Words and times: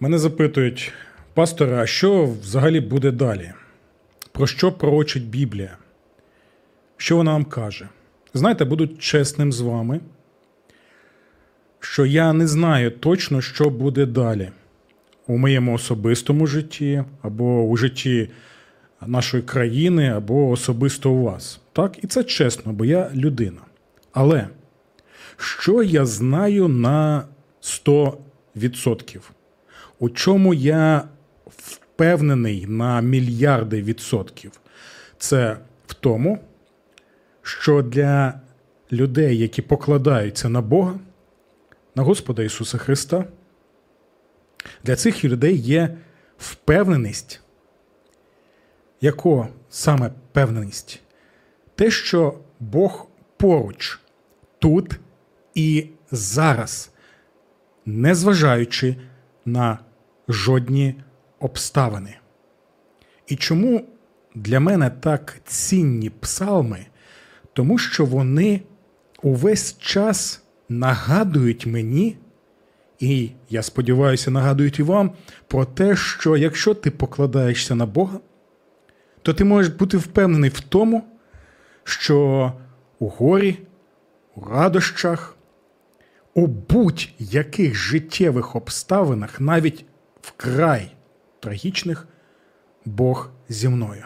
Мене 0.00 0.18
запитують, 0.18 0.92
пастора, 1.34 1.82
а 1.82 1.86
що 1.86 2.24
взагалі 2.24 2.80
буде 2.80 3.10
далі? 3.10 3.52
Про 4.32 4.46
що 4.46 4.72
пророчить 4.72 5.28
Біблія? 5.28 5.76
Що 6.96 7.16
вона 7.16 7.32
вам 7.32 7.44
каже? 7.44 7.88
Знаєте, 8.34 8.64
буду 8.64 8.86
чесним 8.86 9.52
з 9.52 9.60
вами, 9.60 10.00
що 11.80 12.06
я 12.06 12.32
не 12.32 12.46
знаю 12.46 12.90
точно, 12.90 13.40
що 13.40 13.70
буде 13.70 14.06
далі 14.06 14.50
у 15.26 15.38
моєму 15.38 15.74
особистому 15.74 16.46
житті, 16.46 17.04
або 17.22 17.62
у 17.62 17.76
житті 17.76 18.30
нашої 19.06 19.42
країни, 19.42 20.08
або 20.08 20.50
особисто 20.50 21.10
у 21.10 21.22
вас. 21.22 21.60
Так, 21.72 22.04
і 22.04 22.06
це 22.06 22.24
чесно, 22.24 22.72
бо 22.72 22.84
я 22.84 23.10
людина. 23.14 23.60
Але 24.12 24.48
що 25.36 25.82
я 25.82 26.06
знаю 26.06 26.68
на 26.68 27.24
100%? 27.62 29.20
У 30.04 30.10
чому 30.10 30.54
я 30.54 31.08
впевнений 31.46 32.66
на 32.66 33.00
мільярди 33.00 33.82
відсотків? 33.82 34.52
Це 35.18 35.58
в 35.86 35.94
тому, 35.94 36.38
що 37.42 37.82
для 37.82 38.40
людей, 38.92 39.38
які 39.38 39.62
покладаються 39.62 40.48
на 40.48 40.60
Бога, 40.60 40.98
на 41.94 42.02
Господа 42.02 42.42
Ісуса 42.42 42.78
Христа, 42.78 43.24
для 44.82 44.96
цих 44.96 45.24
людей 45.24 45.56
є 45.56 45.96
впевненість. 46.38 47.40
Яко 49.00 49.48
саме 49.70 50.10
певненість? 50.32 51.00
Те, 51.74 51.90
що 51.90 52.38
Бог 52.60 53.06
поруч, 53.36 54.00
тут 54.58 55.00
і 55.54 55.86
зараз, 56.10 56.90
незважаючи 57.86 58.96
на 59.44 59.78
жодні 60.28 60.94
обставини. 61.38 62.16
І 63.26 63.36
чому 63.36 63.84
для 64.34 64.60
мене 64.60 64.90
так 64.90 65.36
цінні 65.44 66.10
псалми? 66.10 66.86
Тому 67.52 67.78
що 67.78 68.04
вони 68.04 68.60
увесь 69.22 69.78
час 69.78 70.42
нагадують 70.68 71.66
мені, 71.66 72.18
і 72.98 73.30
я 73.50 73.62
сподіваюся, 73.62 74.30
нагадують 74.30 74.78
і 74.78 74.82
вам 74.82 75.12
про 75.48 75.64
те, 75.64 75.96
що 75.96 76.36
якщо 76.36 76.74
ти 76.74 76.90
покладаєшся 76.90 77.74
на 77.74 77.86
Бога, 77.86 78.20
то 79.22 79.34
ти 79.34 79.44
можеш 79.44 79.72
бути 79.72 79.96
впевнений 79.96 80.50
в 80.50 80.60
тому, 80.60 81.04
що 81.84 82.52
у 82.98 83.08
горі, 83.08 83.58
у 84.34 84.44
радощах, 84.44 85.36
у 86.34 86.46
будь-яких 86.46 87.74
життєвих 87.74 88.56
обставинах, 88.56 89.40
навіть 89.40 89.84
вкрай 90.26 90.94
трагічних, 91.40 92.08
Бог 92.84 93.30
зі 93.48 93.68
мною. 93.68 94.04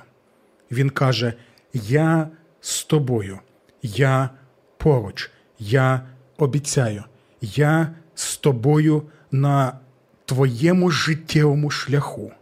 Він 0.71 0.91
каже: 0.91 1.35
Я 1.73 2.29
з 2.61 2.85
тобою, 2.85 3.39
я 3.83 4.31
поруч, 4.77 5.31
я 5.59 6.09
обіцяю, 6.37 7.05
я 7.41 7.95
з 8.15 8.37
тобою 8.37 9.03
на 9.31 9.79
твоєму 10.25 10.91
життєвому 10.91 11.71
шляху, 11.71 12.33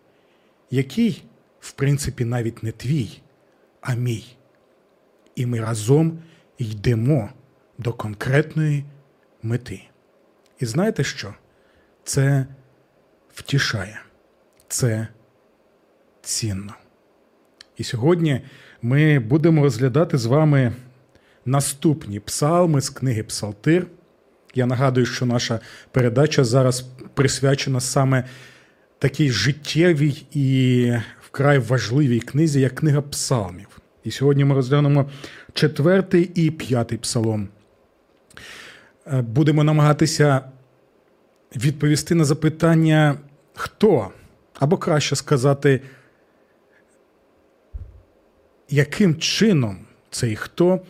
який, 0.70 1.24
в 1.60 1.72
принципі, 1.72 2.24
навіть 2.24 2.62
не 2.62 2.72
твій, 2.72 3.20
а 3.80 3.94
мій. 3.94 4.36
І 5.34 5.46
ми 5.46 5.60
разом 5.60 6.18
йдемо 6.58 7.30
до 7.78 7.92
конкретної 7.92 8.84
мети. 9.42 9.82
І 10.60 10.66
знаєте 10.66 11.04
що? 11.04 11.34
Це 12.04 12.46
втішає, 13.36 14.00
це 14.68 15.08
цінно. 16.22 16.74
І 17.76 17.84
сьогодні 17.84 18.40
ми 18.82 19.18
будемо 19.18 19.62
розглядати 19.62 20.18
з 20.18 20.26
вами 20.26 20.72
наступні 21.44 22.20
псалми 22.20 22.80
з 22.80 22.90
книги 22.90 23.22
Псалтир. 23.22 23.86
Я 24.54 24.66
нагадую, 24.66 25.06
що 25.06 25.26
наша 25.26 25.60
передача 25.90 26.44
зараз 26.44 26.86
присвячена 27.14 27.80
саме 27.80 28.24
такій 28.98 29.30
життєвій 29.30 30.26
і 30.32 30.92
вкрай 31.22 31.58
важливій 31.58 32.20
книзі, 32.20 32.60
як 32.60 32.74
книга 32.74 33.02
псалмів. 33.02 33.68
І 34.04 34.10
сьогодні 34.10 34.44
ми 34.44 34.54
розглянемо 34.54 35.10
четвертий 35.52 36.30
і 36.34 36.50
п'ятий 36.50 36.98
псалом. 36.98 37.48
Е, 39.06 39.22
будемо 39.22 39.64
намагатися 39.64 40.40
відповісти 41.56 42.14
на 42.14 42.24
запитання, 42.24 43.16
хто, 43.56 44.10
або 44.54 44.76
краще 44.76 45.16
сказати, 45.16 45.80
яким 48.68 49.16
чином 49.16 49.78
цей 50.10 50.36
хто 50.36 50.80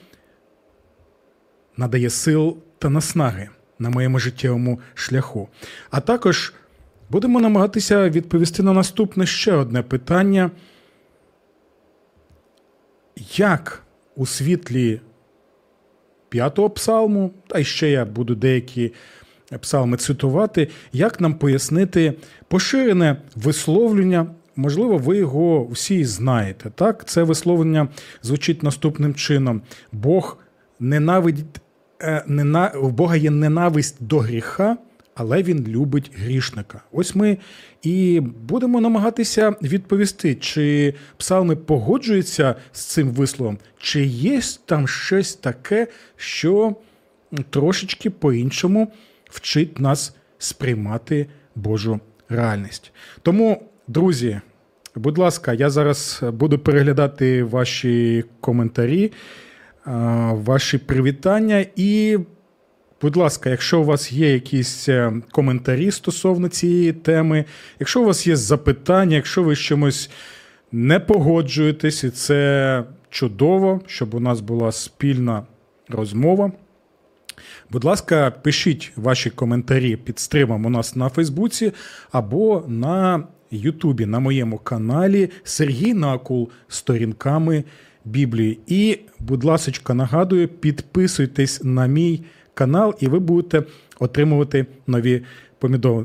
надає 1.76 2.10
сил 2.10 2.56
та 2.78 2.88
наснаги 2.88 3.48
на 3.78 3.90
моєму 3.90 4.18
життєвому 4.18 4.80
шляху. 4.94 5.48
А 5.90 6.00
також 6.00 6.52
будемо 7.10 7.40
намагатися 7.40 8.10
відповісти 8.10 8.62
на 8.62 8.72
наступне 8.72 9.26
ще 9.26 9.52
одне 9.52 9.82
питання. 9.82 10.50
Як 13.36 13.82
у 14.16 14.26
світлі 14.26 15.00
п'ятого 16.28 16.70
псалму, 16.70 17.30
та 17.46 17.64
ще 17.64 17.90
я 17.90 18.04
буду 18.04 18.34
деякі 18.34 18.92
псалми 19.60 19.96
цитувати, 19.96 20.68
як 20.92 21.20
нам 21.20 21.34
пояснити 21.34 22.14
поширене 22.48 23.16
висловлення, 23.36 24.26
можливо, 24.56 24.98
ви 24.98 25.16
його 25.16 25.64
всі 25.64 26.04
знаєте. 26.04 26.70
Так, 26.74 27.08
це 27.08 27.22
висловлення 27.22 27.88
звучить 28.22 28.62
наступним 28.62 29.14
чином: 29.14 29.62
Бог 29.92 30.38
ненавидить 30.80 31.60
Е, 32.02 32.70
у 32.74 32.88
Бога 32.88 33.16
є 33.16 33.30
ненависть 33.30 33.96
до 34.00 34.18
гріха, 34.18 34.76
але 35.14 35.42
він 35.42 35.66
любить 35.66 36.10
грішника. 36.14 36.80
Ось 36.92 37.14
ми 37.14 37.38
і 37.82 38.20
будемо 38.20 38.80
намагатися 38.80 39.54
відповісти, 39.62 40.34
чи 40.34 40.94
псалми 41.16 41.56
погоджуються 41.56 42.54
з 42.72 42.80
цим 42.80 43.10
висловом, 43.10 43.58
чи 43.78 44.04
є 44.04 44.40
там 44.64 44.88
щось 44.88 45.34
таке, 45.34 45.86
що 46.16 46.76
трошечки 47.50 48.10
по-іншому 48.10 48.92
вчить 49.30 49.80
нас 49.80 50.16
сприймати 50.38 51.26
Божу 51.54 52.00
реальність. 52.28 52.92
Тому, 53.22 53.62
друзі, 53.88 54.40
будь 54.94 55.18
ласка, 55.18 55.52
я 55.52 55.70
зараз 55.70 56.20
буду 56.32 56.58
переглядати 56.58 57.44
ваші 57.44 58.24
коментарі 58.40 59.12
ваші 60.30 60.78
привітання. 60.78 61.66
І, 61.76 62.18
будь 63.02 63.16
ласка, 63.16 63.50
якщо 63.50 63.80
у 63.80 63.84
вас 63.84 64.12
є 64.12 64.32
якісь 64.32 64.88
е, 64.88 65.12
коментарі 65.30 65.90
стосовно 65.90 66.48
цієї 66.48 66.92
теми, 66.92 67.44
якщо 67.80 68.02
у 68.02 68.04
вас 68.04 68.26
є 68.26 68.36
запитання, 68.36 69.16
якщо 69.16 69.42
ви 69.42 69.56
з 69.56 69.58
чимось 69.58 70.10
не 70.72 71.00
погоджуєтесь, 71.00 72.04
і 72.04 72.10
це 72.10 72.84
чудово, 73.10 73.80
щоб 73.86 74.14
у 74.14 74.20
нас 74.20 74.40
була 74.40 74.72
спільна 74.72 75.42
розмова. 75.88 76.52
Будь 77.70 77.84
ласка, 77.84 78.30
пишіть 78.42 78.92
ваші 78.96 79.30
коментарі 79.30 79.96
під 79.96 80.18
стримом 80.18 80.66
у 80.66 80.70
нас 80.70 80.96
на 80.96 81.08
Фейсбуці 81.08 81.72
або 82.12 82.64
на 82.68 83.24
Ютубі 83.50 84.06
на 84.06 84.20
моєму 84.20 84.58
каналі 84.58 85.30
Сергій 85.44 85.94
Накул 85.94 86.50
сторінками 86.68 87.64
Біблії. 88.04 88.58
І, 88.66 88.98
будь 89.18 89.44
ласка, 89.44 89.94
нагадую, 89.94 90.48
підписуйтесь 90.48 91.64
на 91.64 91.86
мій 91.86 92.24
канал, 92.54 92.94
і 93.00 93.08
ви 93.08 93.18
будете 93.18 93.62
отримувати 93.98 94.66
нові 94.86 95.22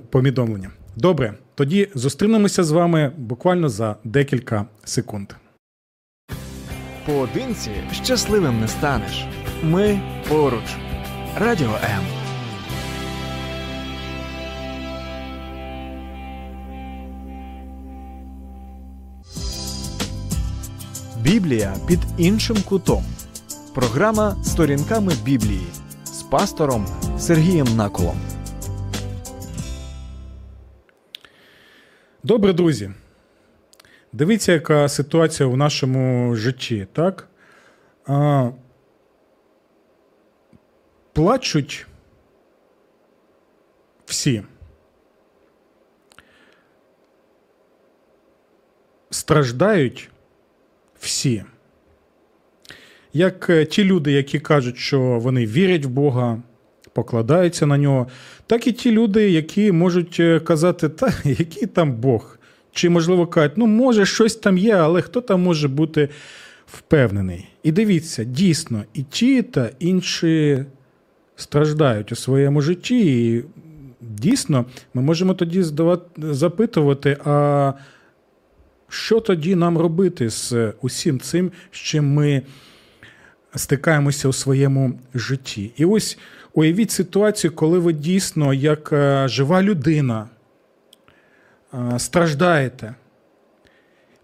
повідомлення. 0.09 0.71
Добре, 0.95 1.33
тоді 1.55 1.87
зустрінемося 1.95 2.63
з 2.63 2.71
вами 2.71 3.11
буквально 3.17 3.69
за 3.69 3.95
декілька 4.03 4.65
секунд. 4.83 5.33
Поодинці 7.05 7.71
щасливим 7.91 8.59
не 8.59 8.67
станеш. 8.67 9.25
Ми 9.63 9.99
поруч. 10.29 10.90
Радіо 11.35 11.69
М. 11.69 12.03
Біблія 21.21 21.73
під 21.87 21.99
іншим 22.17 22.57
кутом. 22.69 23.03
Програма 23.75 24.43
Сторінками 24.43 25.13
Біблії 25.25 25.67
з 26.03 26.23
пастором 26.23 26.85
Сергієм 27.19 27.67
Наколом. 27.75 28.17
Добре, 32.23 32.53
друзі. 32.53 32.91
Дивіться, 34.13 34.51
яка 34.51 34.89
ситуація 34.89 35.49
в 35.49 35.57
нашому 35.57 36.35
житті, 36.35 36.87
так? 36.93 37.27
Плачуть 41.13 41.87
всі. 44.05 44.43
Страждають 49.09 50.09
всі. 50.99 51.43
Як 53.13 53.49
е, 53.49 53.65
ті 53.65 53.83
люди, 53.83 54.11
які 54.11 54.39
кажуть, 54.39 54.77
що 54.77 54.99
вони 54.99 55.45
вірять 55.45 55.85
в 55.85 55.89
Бога, 55.89 56.41
покладаються 56.93 57.65
на 57.65 57.77
нього, 57.77 58.07
так 58.47 58.67
і 58.67 58.71
ті 58.71 58.91
люди, 58.91 59.29
які 59.29 59.71
можуть 59.71 60.17
е, 60.19 60.39
казати, 60.39 60.89
та 60.89 61.13
який 61.23 61.67
там 61.67 61.93
Бог. 61.93 62.37
Чи, 62.73 62.89
можливо, 62.89 63.27
кажуть, 63.27 63.57
ну, 63.57 63.67
може, 63.67 64.05
щось 64.05 64.35
там 64.35 64.57
є, 64.57 64.75
але 64.75 65.01
хто 65.01 65.21
там 65.21 65.41
може 65.41 65.67
бути 65.67 66.09
впевнений? 66.65 67.47
І 67.63 67.71
дивіться, 67.71 68.23
дійсно, 68.23 68.83
і 68.93 69.03
ті 69.03 69.41
та 69.41 69.69
інші 69.79 70.65
страждають 71.35 72.11
у 72.11 72.15
своєму 72.15 72.61
житті. 72.61 73.27
І 73.29 73.43
дійсно, 74.01 74.65
ми 74.93 75.01
можемо 75.01 75.33
тоді 75.33 75.63
здавати, 75.63 76.33
запитувати, 76.33 77.17
а 77.25 77.73
що 78.89 79.19
тоді 79.19 79.55
нам 79.55 79.77
робити 79.77 80.29
з 80.29 80.73
усім 80.81 81.19
цим, 81.19 81.51
з 81.71 81.77
чим 81.77 82.13
ми 82.13 82.41
стикаємося 83.55 84.27
у 84.27 84.33
своєму 84.33 84.99
житті? 85.13 85.71
І 85.75 85.85
ось 85.85 86.17
уявіть 86.53 86.91
ситуацію, 86.91 87.51
коли 87.51 87.79
ви 87.79 87.93
дійсно, 87.93 88.53
як 88.53 88.93
е, 88.93 89.27
жива 89.27 89.61
людина, 89.61 90.29
е, 91.73 91.99
страждаєте. 91.99 92.95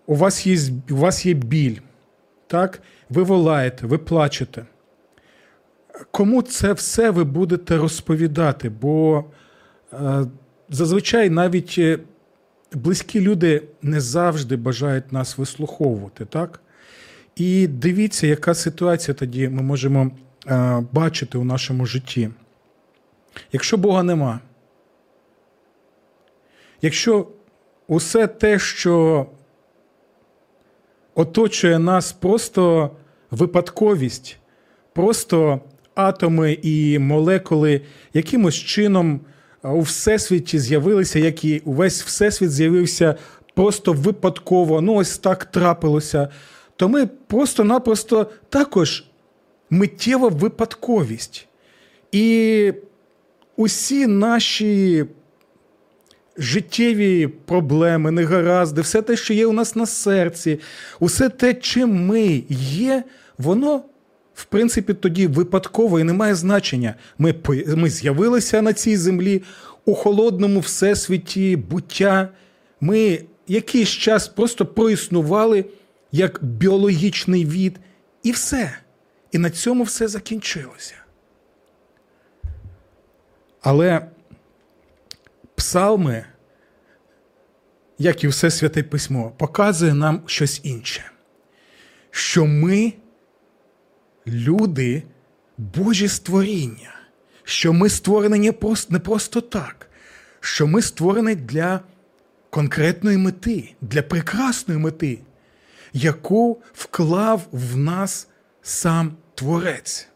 У 0.05 0.15
вас 0.15 0.47
є 0.47 0.57
у 0.89 0.95
вас 0.95 1.25
є 1.25 1.33
біль, 1.33 1.75
так? 2.47 2.81
ви 3.09 3.23
волаєте, 3.23 3.87
ви 3.87 3.97
плачете. 3.97 4.65
Кому 6.11 6.41
це 6.41 6.73
все 6.73 7.09
ви 7.09 7.23
будете 7.23 7.77
розповідати? 7.77 8.69
Бо 8.69 9.25
е, 9.93 10.25
зазвичай 10.69 11.29
навіть 11.29 11.79
близькі 12.73 13.21
люди 13.21 13.63
не 13.81 14.01
завжди 14.01 14.55
бажають 14.55 15.11
нас 15.11 15.37
вислуховувати, 15.37 16.25
так? 16.25 16.61
І 17.35 17.67
дивіться, 17.67 18.27
яка 18.27 18.53
ситуація 18.53 19.15
тоді 19.15 19.49
ми 19.49 19.61
можемо 19.61 20.11
е, 20.47 20.83
бачити 20.91 21.37
у 21.37 21.43
нашому 21.43 21.85
житті. 21.85 22.29
Якщо 23.51 23.77
Бога 23.77 24.03
нема, 24.03 24.39
якщо 26.81 27.27
усе 27.87 28.27
те, 28.27 28.59
що 28.59 29.25
оточує 31.15 31.79
нас, 31.79 32.11
просто 32.11 32.91
випадковість, 33.31 34.37
просто 34.93 35.61
атоми 35.97 36.57
і 36.61 36.99
молекули 36.99 37.81
якимось 38.13 38.55
чином 38.55 39.19
у 39.63 39.81
всесвіті 39.81 40.59
з'явилися, 40.59 41.19
як 41.19 41.45
і 41.45 41.61
увесь 41.65 42.03
всесвіт 42.03 42.51
з'явився 42.51 43.15
просто 43.55 43.93
випадково. 43.93 44.81
Ну, 44.81 44.95
ось 44.95 45.17
так 45.17 45.45
трапилося. 45.45 46.27
То 46.75 46.89
ми 46.89 47.05
просто-напросто 47.05 48.27
також 48.49 49.05
миттєва 49.69 50.27
випадковість. 50.27 51.47
І 52.11 52.73
усі 53.55 54.07
наші 54.07 55.05
життєві 56.37 57.27
проблеми, 57.27 58.11
негаразди, 58.11 58.81
все 58.81 59.01
те, 59.01 59.15
що 59.17 59.33
є 59.33 59.45
у 59.45 59.51
нас 59.51 59.75
на 59.75 59.85
серці, 59.85 60.59
усе 60.99 61.29
те, 61.29 61.53
чим 61.53 62.05
ми 62.05 62.43
є, 62.49 63.03
воно 63.37 63.83
в 64.37 64.45
принципі, 64.45 64.93
тоді 64.93 65.27
випадково 65.27 65.99
і 65.99 66.03
не 66.03 66.13
має 66.13 66.35
значення. 66.35 66.95
Ми 67.17 67.35
ми 67.67 67.89
з'явилися 67.89 68.61
на 68.61 68.73
цій 68.73 68.97
землі 68.97 69.43
у 69.85 69.95
холодному 69.95 70.59
всесвіті 70.59 71.55
буття. 71.55 72.29
Ми 72.81 73.23
якийсь 73.47 73.89
час 73.89 74.27
просто 74.27 74.65
проіснували 74.65 75.65
як 76.11 76.43
біологічний 76.43 77.45
від, 77.45 77.79
і 78.23 78.31
все. 78.31 78.77
І 79.31 79.37
на 79.37 79.49
цьому 79.49 79.83
все 79.83 80.07
закінчилося. 80.07 80.95
Але 83.61 84.07
псалми, 85.55 86.25
як 87.97 88.23
і 88.23 88.27
все 88.27 88.51
святе 88.51 88.83
письмо, 88.83 89.31
показує 89.37 89.93
нам 89.93 90.21
щось 90.25 90.61
інше. 90.63 91.11
Що 92.11 92.45
ми 92.45 92.93
люди 94.27 95.03
Божі 95.57 96.07
створіння, 96.07 96.93
що 97.43 97.73
ми 97.73 97.89
створені 97.89 98.53
не 98.89 98.99
просто, 98.99 99.41
так, 99.41 99.89
що 100.39 100.67
ми 100.67 100.81
створені 100.81 101.35
для 101.35 101.79
конкретної 102.49 103.17
мети, 103.17 103.75
для 103.81 104.01
прекрасної 104.01 104.79
мети, 104.79 105.19
яку 105.93 106.61
вклав 106.73 107.47
в 107.51 107.77
нас 107.77 108.27
сам 108.61 109.13
Творець. 109.35 110.07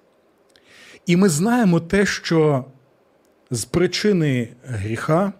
І 1.05 1.17
ми 1.17 1.29
знаємо 1.29 1.79
те, 1.79 2.05
що 2.05 2.65
з 3.51 3.65
причини 3.65 4.49
гріха, 4.65 5.33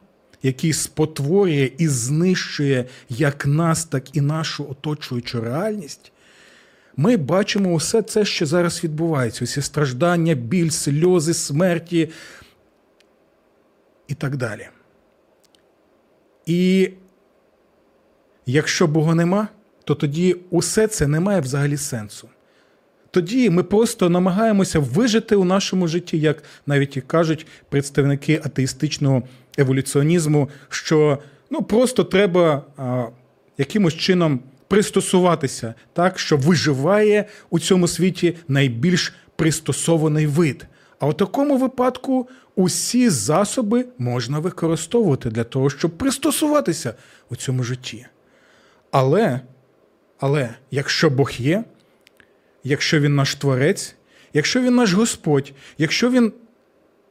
який 0.44 0.74
спотворює 0.74 1.71
і 1.77 1.88
знищує 1.88 2.85
як 3.09 3.45
нас, 3.45 3.85
так 3.85 4.15
і 4.15 4.21
нашу 4.21 4.69
оточуючу 4.69 5.41
реальність, 5.41 6.11
ми 7.01 7.18
бачимо 7.18 7.74
усе 7.74 8.01
це, 8.01 8.25
що 8.25 8.45
зараз 8.45 8.83
відбувається: 8.83 9.44
усі 9.44 9.62
страждання, 9.62 10.33
біль, 10.33 10.69
сльози, 10.69 11.33
смерті 11.33 12.09
і 14.08 14.13
так 14.13 14.38
далі. 14.38 14.67
І 16.46 16.91
якщо 18.46 18.88
Бога 18.88 19.15
нема, 19.15 19.48
то 19.84 19.96
тоді 19.96 20.36
усе 20.50 20.88
це 20.88 21.08
не 21.08 21.20
має 21.20 21.41
взагалі 21.41 21.77
сенсу. 21.77 22.29
Тоді 23.12 23.50
ми 23.50 23.63
просто 23.63 24.10
намагаємося 24.10 24.79
вижити 24.79 25.36
у 25.36 25.43
нашому 25.43 25.88
житті, 25.88 26.20
як 26.20 26.43
навіть 26.65 26.98
і 26.98 27.01
кажуть 27.01 27.48
представники 27.70 28.41
атеїстичного 28.46 29.24
еволюціонізму, 29.58 30.50
що 30.70 31.17
ну 31.50 31.62
просто 31.62 32.03
треба 32.03 32.63
а, 32.77 33.05
якимось 33.58 33.93
чином 33.93 34.39
пристосуватися 34.72 35.74
так, 35.94 36.20
що 36.20 36.38
виживає 36.38 37.25
у 37.50 37.60
цьому 37.60 37.88
світі 37.88 38.36
найбільш 38.48 39.13
пристосований 39.36 40.28
вид. 40.28 40.66
А 41.00 41.08
у 41.08 41.13
такому 41.13 41.58
випадку 41.58 42.30
усі 42.56 43.10
засоби 43.10 43.86
можна 43.98 44.40
використовувати 44.40 45.30
для 45.30 45.44
того, 45.44 45.70
щоб 45.70 45.98
пристосуватися 45.98 46.94
у 47.30 47.36
цьому 47.36 47.63
житті. 47.63 48.06
Але, 48.92 49.42
але 50.20 50.50
якщо 50.72 51.10
Бог 51.10 51.32
є, 51.32 51.63
якщо 52.63 53.00
Він 53.00 53.16
наш 53.16 53.36
Творець, 53.36 53.96
якщо 54.34 54.62
Він 54.62 54.75
наш 54.75 54.94
Господь, 54.94 55.54
якщо 55.78 56.10
Він 56.10 56.34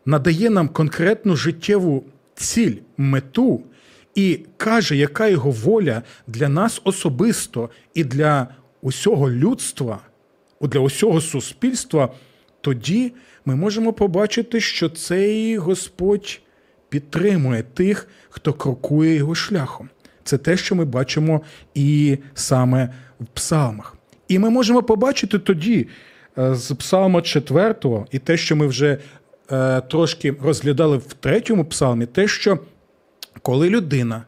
надає 0.07 0.51
нам 0.51 0.69
конкретну 0.69 1.37
життєву 1.37 2.05
ціль, 2.35 2.77
мету, 2.97 3.63
і 4.15 4.41
каже, 4.57 4.97
яка 4.97 5.29
його 5.29 5.51
воля 5.51 6.03
для 6.27 6.49
нас 6.49 6.81
особисто 6.85 7.71
і 7.95 8.05
для 8.05 8.49
усього 8.83 9.31
людства, 9.31 9.99
для 10.61 10.81
усього 10.81 11.21
суспільства, 11.21 12.09
тоді 12.61 13.13
ми 13.45 13.57
можемо 13.57 13.93
побачити, 13.93 14.61
що 14.61 14.89
цей 14.89 15.57
Господь 15.57 16.41
підтримує 16.89 17.63
тих, 17.63 18.09
хто 18.31 18.53
крокує 18.53 19.15
його 19.15 19.35
шляхом. 19.35 19.89
Це 20.25 20.39
те, 20.39 20.57
що 20.57 20.75
ми 20.75 20.85
бачимо 20.85 21.41
і 21.75 22.19
саме 22.35 22.95
в 23.21 23.27
псалмах. 23.27 23.97
І 24.29 24.39
ми 24.39 24.51
можемо 24.51 24.83
побачити 24.83 25.39
тоді 25.39 25.89
е, 26.39 26.55
з 26.55 26.75
псалма 26.75 27.23
4, 27.23 27.75
і 28.11 28.19
те, 28.19 28.37
що 28.37 28.57
ми 28.57 28.67
вже 28.67 28.99
е, 29.53 29.81
трошки 29.81 30.35
розглядали 30.43 30.97
в 30.97 31.13
третьому 31.13 31.65
псалмі, 31.65 32.07
те, 32.07 32.29
що 32.29 32.59
коли 33.43 33.71
людина, 33.71 34.25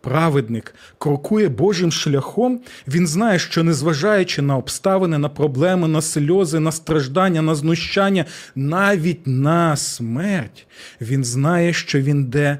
праведник, 0.00 0.74
крокує 0.98 1.48
Божим 1.48 1.92
шляхом, 1.92 2.60
він 2.88 3.06
знає, 3.06 3.38
що 3.38 3.64
незважаючи 3.64 4.42
на 4.42 4.56
обставини, 4.56 5.18
на 5.18 5.28
проблеми, 5.28 5.88
на 5.88 6.02
сльози, 6.02 6.60
на 6.60 6.72
страждання, 6.72 7.42
на 7.42 7.54
знущання, 7.54 8.24
навіть 8.54 9.26
на 9.26 9.76
смерть, 9.76 10.66
він 11.00 11.24
знає, 11.24 11.72
що 11.72 12.00
він 12.00 12.20
йде 12.20 12.58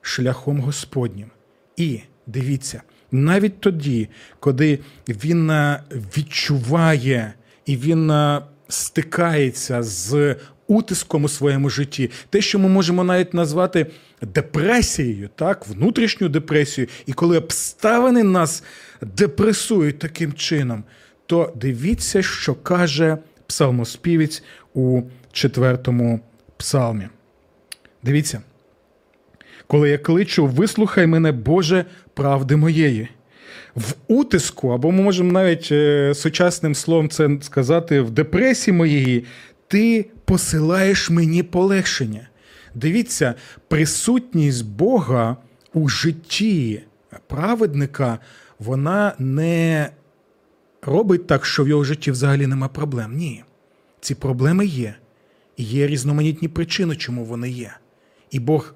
шляхом 0.00 0.60
Господнім. 0.60 1.30
І 1.76 2.00
дивіться, 2.26 2.82
навіть 3.12 3.60
тоді, 3.60 4.08
коли 4.40 4.78
він 5.08 5.50
е, 5.50 5.82
відчуває 6.16 7.34
і 7.66 7.76
він 7.76 8.10
е, 8.10 8.42
стикається 8.68 9.82
з 9.82 10.36
утиском 10.66 11.24
у 11.24 11.28
своєму 11.28 11.70
житті, 11.70 12.10
те, 12.30 12.40
що 12.40 12.58
ми 12.58 12.68
можемо 12.68 13.04
навіть 13.04 13.34
назвати 13.34 13.86
депресією, 14.22 15.28
так, 15.34 15.66
внутрішню 15.66 16.28
депресію, 16.28 16.86
і 17.06 17.12
коли 17.12 17.38
обставини 17.38 18.22
нас 18.22 18.62
депресують 19.00 19.98
таким 19.98 20.32
чином, 20.32 20.84
то 21.26 21.52
дивіться, 21.56 22.22
що 22.22 22.54
каже 22.54 23.18
псалмоспівець 23.46 24.42
у 24.74 25.02
четвертому 25.32 26.20
псалмі. 26.56 27.08
Дивіться. 28.02 28.42
Коли 29.66 29.90
я 29.90 29.98
кличу, 29.98 30.46
вислухай 30.46 31.06
мене, 31.06 31.32
Боже, 31.32 31.84
правди 32.14 32.56
моєї. 32.56 33.08
В 33.74 33.94
утиску, 34.08 34.68
або 34.68 34.92
ми 34.92 35.02
можемо 35.02 35.32
навіть 35.32 35.68
е, 35.72 36.14
сучасним 36.14 36.74
словом 36.74 37.08
це 37.08 37.30
сказати, 37.40 38.00
в 38.00 38.10
депресії 38.10 38.76
моєї, 38.76 39.24
ти 39.68 40.06
посилаєш 40.24 41.10
мені 41.10 41.42
полегшення. 41.42 42.28
Дивіться, 42.74 43.34
присутність 43.68 44.66
Бога 44.66 45.36
у 45.72 45.88
житті 45.88 46.82
праведника, 47.26 48.18
вона 48.58 49.12
не 49.18 49.90
робить 50.82 51.26
так, 51.26 51.46
що 51.46 51.64
в 51.64 51.68
його 51.68 51.84
житті 51.84 52.10
взагалі 52.10 52.46
нема 52.46 52.68
проблем. 52.68 53.16
Ні. 53.16 53.44
Ці 54.00 54.14
проблеми 54.14 54.66
є. 54.66 54.94
І 55.56 55.64
є 55.64 55.86
різноманітні 55.86 56.48
причини, 56.48 56.96
чому 56.96 57.24
вони 57.24 57.50
є. 57.50 57.76
І 58.30 58.38
Бог 58.38 58.74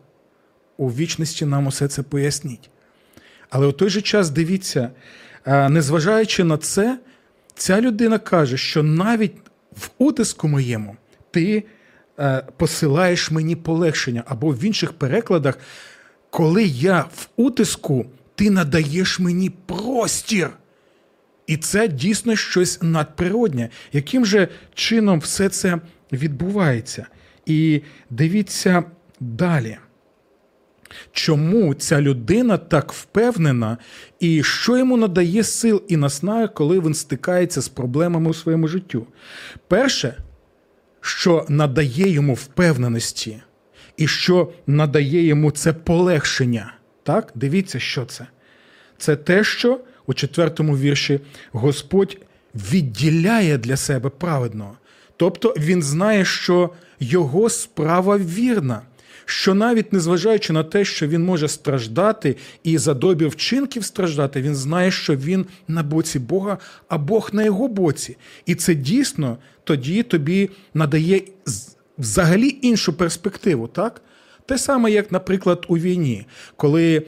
у 0.77 0.89
вічності 0.89 1.45
нам 1.45 1.67
усе 1.67 1.89
це 1.89 2.03
поясніть. 2.03 2.71
Але 3.51 3.67
у 3.67 3.73
той 3.73 3.89
же 3.89 4.03
час 4.03 4.31
дивіться, 4.31 4.91
незважаючи 5.47 6.45
на 6.45 6.57
це, 6.57 6.99
ця 7.55 7.81
людина 7.81 8.19
каже, 8.19 8.57
що 8.57 8.83
навіть 8.83 9.37
в 9.77 9.91
утиску 9.99 10.49
моєму 10.49 10.97
ти 11.39 11.65
посилаєш 12.57 13.31
мені 13.31 13.57
полегшення, 13.57 14.23
або 14.27 14.51
в 14.51 14.65
інших 14.65 14.93
перекладах, 14.93 15.59
коли 16.31 16.65
я 16.65 17.01
в 17.01 17.29
утиску, 17.37 18.07
ти 18.35 18.51
надаєш 18.51 19.19
мені 19.19 19.51
простір. 19.51 20.51
І 21.47 21.57
це 21.57 21.89
дійсно 21.89 22.37
щось 22.37 22.83
надприроднє. 22.83 23.69
Яким 23.93 24.27
же 24.27 24.49
чином 24.75 25.19
все 25.21 25.49
це 25.49 25.79
відбувається? 26.13 27.07
І 27.47 27.83
дивіться 28.11 28.85
далі. 29.21 29.79
Чому 31.13 31.75
ця 31.75 32.01
людина 32.01 32.57
так 32.57 32.93
впевнена, 32.93 33.79
і 34.21 34.43
що 34.43 34.79
йому 34.79 34.97
надає 34.97 35.43
сил 35.45 35.83
і 35.89 35.97
наснаги, 35.97 36.49
коли 36.49 36.81
він 36.81 36.95
стикається 36.95 37.61
з 37.61 37.69
проблемами 37.69 38.31
у 38.31 38.35
своєму 38.35 38.69
життю? 38.69 39.07
Перше, 39.69 40.17
що 41.09 41.47
надає 41.49 42.09
йому 42.09 42.35
впевненості, 42.35 43.39
і 43.97 44.07
що 44.07 44.53
надає 44.67 45.23
йому 45.27 45.51
це 45.51 45.73
полегшення. 45.73 46.75
Так, 47.03 47.33
дивіться, 47.35 47.81
що 47.81 48.05
це. 48.05 48.27
Це 48.99 49.17
те, 49.17 49.45
що 49.45 49.81
у 50.07 50.15
четвертому 50.15 50.79
вірші 50.79 51.21
Господь 51.53 52.17
відділяє 52.55 53.59
для 53.59 53.77
себе 53.77 54.09
праведного. 54.09 54.77
Тобто 55.17 55.55
він 55.59 55.83
знає, 55.83 56.25
що 56.25 56.71
його 57.01 57.51
справа 57.51 58.19
вірна, 58.19 58.83
що 59.25 59.55
навіть 59.55 59.93
незважаючи 59.93 60.53
на 60.53 60.65
те, 60.65 60.85
що 60.85 61.07
він 61.07 61.25
може 61.25 61.49
страждати 61.49 62.37
і 62.65 62.79
за 62.79 62.95
добі 62.95 63.27
вчинків 63.27 63.85
страждати, 63.85 64.43
він 64.43 64.55
знає, 64.55 64.91
що 64.91 65.17
він 65.17 65.47
на 65.69 65.83
боці 65.83 66.19
Бога, 66.19 66.59
а 66.89 66.99
Бог 66.99 67.31
на 67.33 67.43
його 67.43 67.69
боці. 67.69 68.17
І 68.47 68.55
це 68.55 68.75
дійсно 68.75 69.39
тоді 69.65 70.03
тобі 70.03 70.51
надає 70.75 71.23
взагалі 71.99 72.59
іншу 72.63 72.93
перспективу, 72.93 73.67
так? 73.67 74.03
Те 74.47 74.59
саме, 74.59 74.91
як, 74.91 75.13
наприклад, 75.13 75.67
у 75.69 75.79
війні, 75.79 76.27
коли 76.57 77.03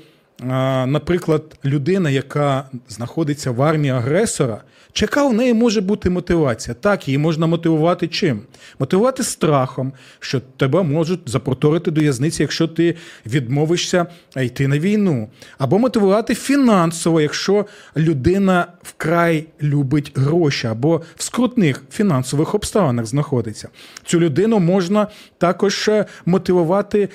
наприклад, 0.86 1.42
людина, 1.64 2.10
яка 2.10 2.68
знаходиться 2.88 3.50
в 3.50 3.62
армії 3.62 3.92
агресора, 3.92 4.62
Чека 4.92 5.26
в 5.26 5.34
неї 5.34 5.54
може 5.54 5.80
бути 5.80 6.10
мотивація. 6.10 6.76
Так, 6.80 7.08
її 7.08 7.18
можна 7.18 7.46
мотивувати 7.46 8.08
чим? 8.08 8.40
Мотивувати 8.78 9.22
страхом, 9.22 9.92
що 10.20 10.40
тебе 10.40 10.82
можуть 10.82 11.20
запроторити 11.26 11.90
до 11.90 12.00
в'язниці, 12.00 12.42
якщо 12.42 12.68
ти 12.68 12.96
відмовишся 13.26 14.06
йти 14.36 14.68
на 14.68 14.78
війну. 14.78 15.28
Або 15.58 15.78
мотивувати 15.78 16.34
фінансово, 16.34 17.20
якщо 17.20 17.66
людина 17.96 18.66
вкрай 18.82 19.46
любить 19.62 20.12
гроші, 20.14 20.66
або 20.66 21.02
в 21.16 21.22
скрутних 21.22 21.82
фінансових 21.90 22.54
обставинах 22.54 23.06
знаходиться. 23.06 23.68
Цю 24.04 24.20
людину 24.20 24.58
можна 24.58 25.06
також 25.38 25.88
е, 25.88 26.06
мотивувати, 26.26 27.00
е, 27.02 27.08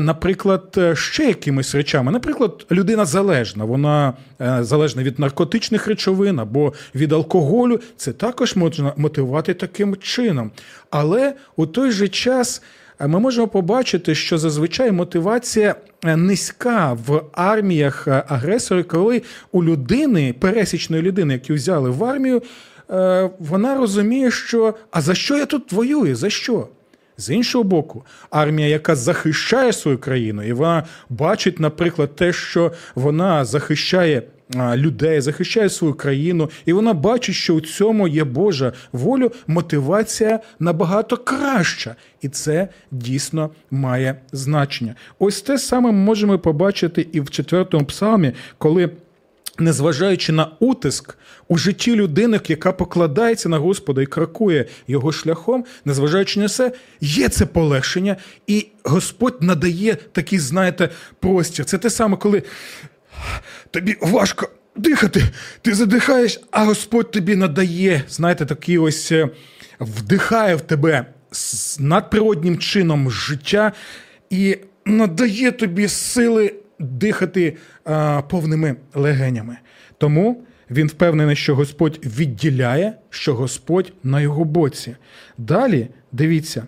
наприклад, 0.00 0.78
ще 0.94 1.24
якимись 1.24 1.74
речами. 1.74 2.12
Наприклад, 2.12 2.33
людина 2.70 3.04
залежна, 3.04 3.64
вона 3.64 4.12
е, 4.40 4.58
залежна 4.60 5.02
від 5.02 5.18
наркотичних 5.18 5.86
речовин 5.86 6.38
або 6.38 6.72
від 6.94 7.12
алкоголю, 7.12 7.80
це 7.96 8.12
також 8.12 8.56
можна 8.56 8.92
мотивувати 8.96 9.54
таким 9.54 9.96
чином. 9.96 10.50
Але 10.90 11.34
у 11.56 11.66
той 11.66 11.90
же 11.90 12.08
час. 12.08 12.62
Е, 13.00 13.06
ми 13.06 13.20
можемо 13.20 13.48
побачити, 13.48 14.14
що 14.14 14.38
зазвичай 14.38 14.92
мотивація 14.92 15.74
е, 16.04 16.16
низька 16.16 16.98
в 17.06 17.22
арміях 17.32 18.08
агресорів, 18.08 18.88
коли 18.88 19.22
у 19.52 19.64
людини, 19.64 20.34
пересічної 20.40 21.02
людини, 21.02 21.32
яку 21.32 21.54
взяли 21.54 21.90
в 21.90 22.04
армію, 22.04 22.42
вона 23.38 23.74
розуміє, 23.78 24.30
що 24.30 24.74
а 24.90 25.00
за 25.00 25.14
що 25.14 25.36
я 25.36 25.46
тут 25.46 25.72
воюю? 25.72 26.16
За 26.16 26.30
що? 26.30 26.68
З 27.16 27.30
іншого 27.30 27.64
боку, 27.64 28.04
армія, 28.30 28.68
яка 28.68 28.96
захищає 28.96 29.72
свою 29.72 29.98
країну, 29.98 30.42
і 30.42 30.52
вона 30.52 30.84
бачить, 31.10 31.60
наприклад, 31.60 32.16
те, 32.16 32.32
що 32.32 32.72
вона 32.94 33.44
захищає 33.44 34.22
людей, 34.76 35.20
захищає 35.20 35.68
свою 35.68 35.94
країну, 35.94 36.50
і 36.66 36.72
вона 36.72 36.94
бачить, 36.94 37.34
що 37.34 37.54
у 37.54 37.60
цьому 37.60 38.08
є 38.08 38.24
Божа 38.24 38.72
воля, 38.92 39.30
мотивація 39.46 40.40
набагато 40.58 41.16
краща, 41.16 41.96
і 42.22 42.28
це 42.28 42.68
дійсно 42.90 43.50
має 43.70 44.20
значення. 44.32 44.94
Ось 45.18 45.42
те 45.42 45.58
саме 45.58 45.92
ми 45.92 45.98
можемо 45.98 46.38
побачити 46.38 47.06
і 47.12 47.20
в 47.20 47.30
четвертому 47.30 47.84
псалмі, 47.84 48.32
коли. 48.58 48.90
Незважаючи 49.58 50.32
на 50.32 50.50
утиск 50.60 51.18
у 51.48 51.58
житті 51.58 51.94
людини, 51.94 52.40
яка 52.48 52.72
покладається 52.72 53.48
на 53.48 53.58
Господа 53.58 54.02
і 54.02 54.06
крокує 54.06 54.66
його 54.88 55.12
шляхом, 55.12 55.64
незважаючи 55.84 56.40
на 56.40 56.46
все, 56.46 56.72
є 57.00 57.28
це 57.28 57.46
полегшення, 57.46 58.16
і 58.46 58.66
Господь 58.84 59.42
надає 59.42 59.96
такий, 60.12 60.38
знаєте, 60.38 60.88
простір. 61.20 61.64
Це 61.64 61.78
те 61.78 61.90
саме, 61.90 62.16
коли 62.16 62.42
тобі 63.70 63.96
важко 64.00 64.48
дихати, 64.76 65.24
ти 65.62 65.74
задихаєш, 65.74 66.40
а 66.50 66.64
Господь 66.64 67.10
тобі 67.10 67.36
надає, 67.36 68.04
знаєте, 68.08 68.46
такий 68.46 68.78
ось 68.78 69.12
е, 69.12 69.28
вдихає 69.80 70.54
в 70.54 70.60
тебе 70.60 71.06
надприроднім 71.78 72.58
чином 72.58 73.10
життя 73.10 73.72
і 74.30 74.58
надає 74.84 75.52
тобі 75.52 75.88
сили 75.88 76.54
дихати 76.84 77.56
а, 77.84 78.22
повними 78.28 78.76
легенями. 78.94 79.56
Тому 79.98 80.44
він 80.70 80.88
впевнений, 80.88 81.36
що 81.36 81.54
Господь 81.54 82.00
відділяє, 82.04 82.94
що 83.10 83.34
Господь 83.34 83.92
на 84.02 84.20
його 84.20 84.44
боці. 84.44 84.96
Далі 85.38 85.88
дивіться, 86.12 86.66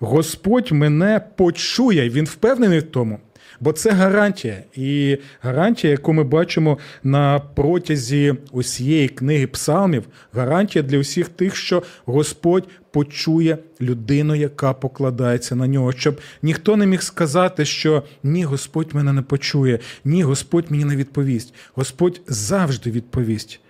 Господь 0.00 0.72
мене 0.72 1.20
почує, 1.36 2.10
він 2.10 2.24
впевнений 2.24 2.78
в 2.78 2.82
тому. 2.82 3.18
Бо 3.60 3.72
це 3.72 3.90
гарантія, 3.90 4.62
і 4.74 5.18
гарантія, 5.40 5.90
яку 5.90 6.12
ми 6.12 6.24
бачимо 6.24 6.78
на 7.02 7.38
протязі 7.38 8.34
усієї 8.52 9.08
книги 9.08 9.46
псалмів, 9.46 10.04
гарантія 10.32 10.82
для 10.82 10.98
усіх 10.98 11.28
тих, 11.28 11.56
що 11.56 11.82
Господь 12.04 12.68
почує 12.90 13.58
людину, 13.80 14.34
яка 14.34 14.72
покладається 14.72 15.56
на 15.56 15.66
нього, 15.66 15.92
щоб 15.92 16.20
ніхто 16.42 16.76
не 16.76 16.86
міг 16.86 17.02
сказати, 17.02 17.64
що 17.64 18.02
ні, 18.22 18.44
Господь 18.44 18.94
мене 18.94 19.12
не 19.12 19.22
почує, 19.22 19.78
ні, 20.04 20.22
Господь 20.22 20.70
мені 20.70 20.84
не 20.84 20.96
відповість. 20.96 21.54
Господь 21.74 22.20
завжди 22.26 22.90
відповість. 22.90 23.60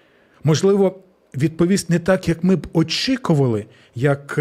Можливо, 0.45 0.99
відповість 1.35 1.91
не 1.91 1.99
так, 1.99 2.29
як 2.29 2.45
ми 2.45 2.57
б 2.57 2.67
очікували, 2.73 3.67
як. 3.95 4.39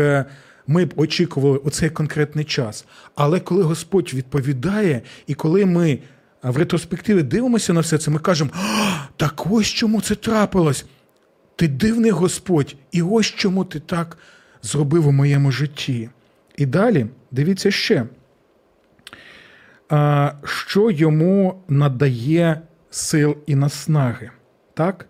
Е, 0.68 0.72
ми 0.72 0.86
б 0.86 0.94
очікували 0.96 1.58
у 1.58 1.70
цей 1.70 1.90
конкретний 1.90 2.46
час. 2.46 2.86
Але 3.16 3.40
коли 3.40 3.64
Господь 3.64 4.14
відповідає, 4.14 5.02
і 5.28 5.34
коли 5.34 5.66
ми 5.66 6.00
в 6.44 6.58
ретроспективі 6.58 7.24
дивимося 7.24 7.74
на 7.74 7.80
все 7.80 7.98
це, 7.98 8.12
ми 8.12 8.20
кажемо: 8.20 8.52
так 9.16 9.48
ось 9.50 9.68
чому 9.68 10.02
це 10.02 10.16
трапилось. 10.16 10.86
Ти 11.56 11.68
дивний 11.68 12.12
Господь, 12.12 12.76
і 12.92 13.02
ось 13.02 13.26
чому 13.26 13.66
ти 13.66 13.80
так 13.80 14.18
зробив 14.62 15.08
у 15.08 15.12
моєму 15.12 15.52
житті. 15.52 16.10
І 16.58 16.66
далі 16.66 17.06
дивіться 17.32 17.72
ще, 17.72 18.06
що 20.44 20.92
йому 20.92 21.64
надає 21.68 22.62
сил 22.90 23.38
і 23.46 23.56
наснаги. 23.56 24.32
Так? 24.74 25.06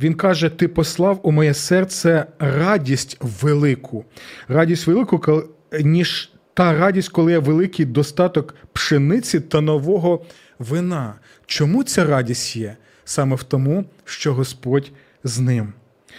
Він 0.00 0.14
каже: 0.14 0.48
Ти 0.48 0.68
послав 0.68 1.20
у 1.22 1.32
моє 1.32 1.54
серце 1.54 2.26
радість 2.38 3.18
велику, 3.20 4.04
радість 4.48 4.86
велику, 4.86 5.42
ніж 5.80 6.32
та 6.54 6.72
радість, 6.78 7.08
коли 7.08 7.32
є 7.32 7.38
великий 7.38 7.86
достаток 7.86 8.54
пшениці 8.72 9.40
та 9.40 9.60
нового 9.60 10.24
вина. 10.58 11.14
Чому 11.46 11.84
ця 11.84 12.04
радість 12.04 12.56
є? 12.56 12.76
Саме 13.04 13.36
в 13.36 13.42
тому, 13.42 13.84
що 14.04 14.34
Господь 14.34 14.92
з 15.24 15.38
ним. 15.38 15.72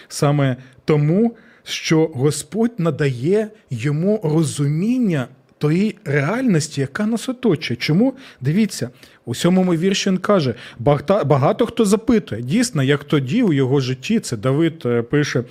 Саме 0.08 0.58
тому, 0.86 1.36
що 1.64 2.08
Господь 2.08 2.80
надає 2.80 3.50
йому 3.70 4.20
розуміння 4.24 5.28
тої 5.60 5.96
реальності, 6.06 6.82
яка 6.82 7.06
нас 7.06 7.30
оточує. 7.30 7.78
Чому? 7.78 8.14
Дивіться, 8.42 8.90
у 9.26 9.36
сьомому 9.36 9.76
вірші 9.76 10.10
він 10.10 10.18
каже: 10.18 10.56
багато, 11.26 11.66
хто 11.66 11.86
запитує. 11.86 12.42
Дійсно, 12.42 12.84
як 12.84 13.04
тоді 13.04 13.44
у 13.44 13.54
його 13.54 13.80
житті, 13.80 14.20
це 14.20 14.38
Давид 14.38 14.82
е, 14.86 15.02
пише, 15.02 15.44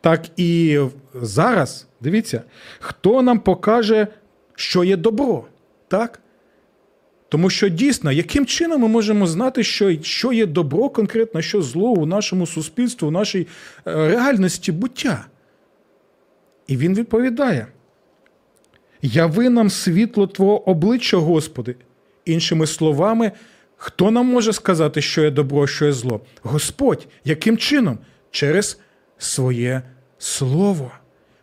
так 0.00 0.26
і 0.36 0.80
зараз, 1.14 1.86
дивіться, 2.00 2.42
хто 2.80 3.22
нам 3.22 3.40
покаже, 3.40 4.06
що 4.54 4.84
є 4.84 4.96
добро? 4.96 5.44
Так? 5.88 6.20
Тому 7.28 7.50
що 7.50 7.68
дійсно, 7.68 8.12
яким 8.12 8.46
чином 8.46 8.80
ми 8.80 8.88
можемо 8.88 9.26
знати, 9.26 9.64
що 9.64 10.02
що 10.02 10.32
є 10.32 10.46
добро 10.46 10.88
конкретно, 10.88 11.42
що 11.42 11.62
зло 11.62 11.88
у 11.90 12.06
нашому 12.06 12.46
суспільстві, 12.46 13.06
у 13.06 13.10
нашій 13.10 13.46
е, 13.86 14.08
реальності 14.08 14.72
буття? 14.72 15.26
І 16.66 16.76
він 16.76 16.94
відповідає: 16.94 17.66
Яви 19.06 19.50
нам 19.50 19.70
світло 19.70 20.26
Твого 20.26 20.70
обличчя, 20.70 21.16
Господи. 21.16 21.76
Іншими 22.24 22.66
словами, 22.66 23.32
хто 23.76 24.10
нам 24.10 24.26
може 24.26 24.52
сказати, 24.52 25.02
що 25.02 25.22
є 25.22 25.30
добро, 25.30 25.66
що 25.66 25.86
є 25.86 25.92
зло? 25.92 26.20
Господь, 26.42 27.06
яким 27.24 27.58
чином? 27.58 27.98
Через 28.30 28.80
своє 29.18 29.82
Слово. 30.18 30.90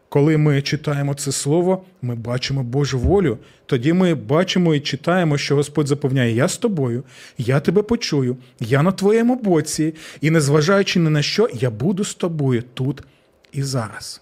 Коли 0.09 0.37
ми 0.37 0.61
читаємо 0.61 1.13
це 1.13 1.31
слово, 1.31 1.83
ми 2.01 2.15
бачимо 2.15 2.63
Божу 2.63 2.99
волю. 2.99 3.37
Тоді 3.65 3.93
ми 3.93 4.15
бачимо 4.15 4.75
і 4.75 4.79
читаємо, 4.79 5.37
що 5.37 5.55
Господь 5.55 5.87
запевняє: 5.87 6.35
Я 6.35 6.47
з 6.47 6.57
тобою, 6.57 7.03
я 7.37 7.59
тебе 7.59 7.81
почую, 7.81 8.37
я 8.59 8.83
на 8.83 8.91
твоєму 8.91 9.35
боці, 9.35 9.95
і 10.21 10.31
незважаючи 10.31 10.99
ні 10.99 11.09
на 11.09 11.21
що, 11.21 11.49
я 11.53 11.69
буду 11.69 12.03
з 12.03 12.15
тобою 12.15 12.63
тут 12.73 13.03
і 13.51 13.63
зараз. 13.63 14.21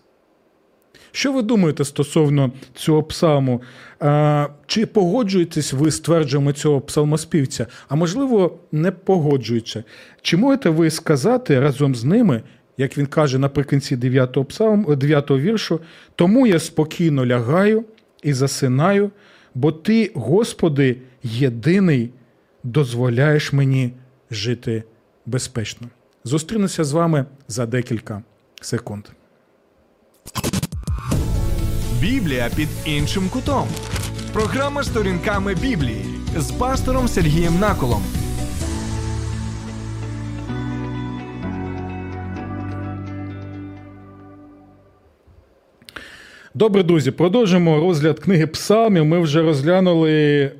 Що 1.11 1.33
ви 1.33 1.41
думаєте 1.41 1.85
стосовно 1.85 2.51
цього 2.75 3.03
псалму? 3.03 3.61
Чи 4.67 4.85
погоджуєтесь 4.85 5.73
ви 5.73 5.91
з 5.91 5.99
твердженнями 5.99 6.53
цього 6.53 6.81
псалмоспівця? 6.81 7.67
А 7.87 7.95
можливо, 7.95 8.57
не 8.71 8.91
погоджуєтеся? 8.91 9.83
Чи 10.21 10.37
можете 10.37 10.69
ви 10.69 10.89
сказати 10.89 11.59
разом 11.59 11.95
з 11.95 12.03
ними, 12.03 12.41
як 12.77 12.97
він 12.97 13.05
каже 13.05 13.37
наприкінці 13.37 13.95
9 13.95 14.47
псалму, 14.47 14.95
9 14.95 15.31
віршу, 15.31 15.79
тому 16.15 16.47
я 16.47 16.59
спокійно 16.59 17.25
лягаю 17.25 17.85
і 18.23 18.33
засинаю, 18.33 19.11
бо 19.55 19.71
ти, 19.71 20.11
Господи, 20.15 20.97
єдиний 21.23 22.09
дозволяєш 22.63 23.53
мені 23.53 23.93
жити 24.31 24.83
безпечно. 25.25 25.87
Зустрінуся 26.23 26.83
з 26.83 26.91
вами 26.91 27.25
за 27.47 27.65
декілька 27.65 28.23
секунд. 28.61 29.05
Біблія 32.01 32.49
під 32.55 32.69
іншим 32.85 33.29
кутом. 33.29 33.67
Програма 34.33 34.83
сторінками 34.83 35.55
Біблії 35.55 36.05
з 36.37 36.51
пастором 36.51 37.07
Сергієм 37.07 37.59
Наколом. 37.59 38.03
Добре, 46.53 46.83
друзі, 46.83 47.11
продовжимо 47.11 47.79
розгляд 47.79 48.19
книги 48.19 48.47
Псалмів. 48.47 49.05
Ми 49.05 49.19
вже 49.19 49.41
розглянули 49.41 50.51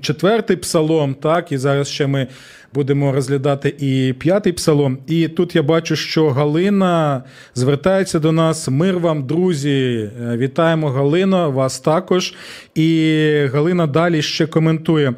четвертий 0.00 0.56
псалом, 0.56 1.14
так, 1.14 1.52
і 1.52 1.58
зараз 1.58 1.88
ще 1.88 2.06
ми 2.06 2.26
будемо 2.74 3.12
розглядати 3.12 3.74
і 3.78 4.14
п'ятий 4.18 4.52
псалом. 4.52 4.98
І 5.06 5.28
тут 5.28 5.56
я 5.56 5.62
бачу, 5.62 5.96
що 5.96 6.30
Галина 6.30 7.22
звертається 7.54 8.18
до 8.18 8.32
нас. 8.32 8.68
Мир 8.68 8.98
вам, 8.98 9.26
друзі! 9.26 10.10
Вітаємо 10.36 10.88
Галина, 10.88 11.48
вас 11.48 11.80
також. 11.80 12.34
І 12.74 13.48
Галина 13.52 13.86
далі 13.86 14.22
ще 14.22 14.46
коментує. 14.46 15.14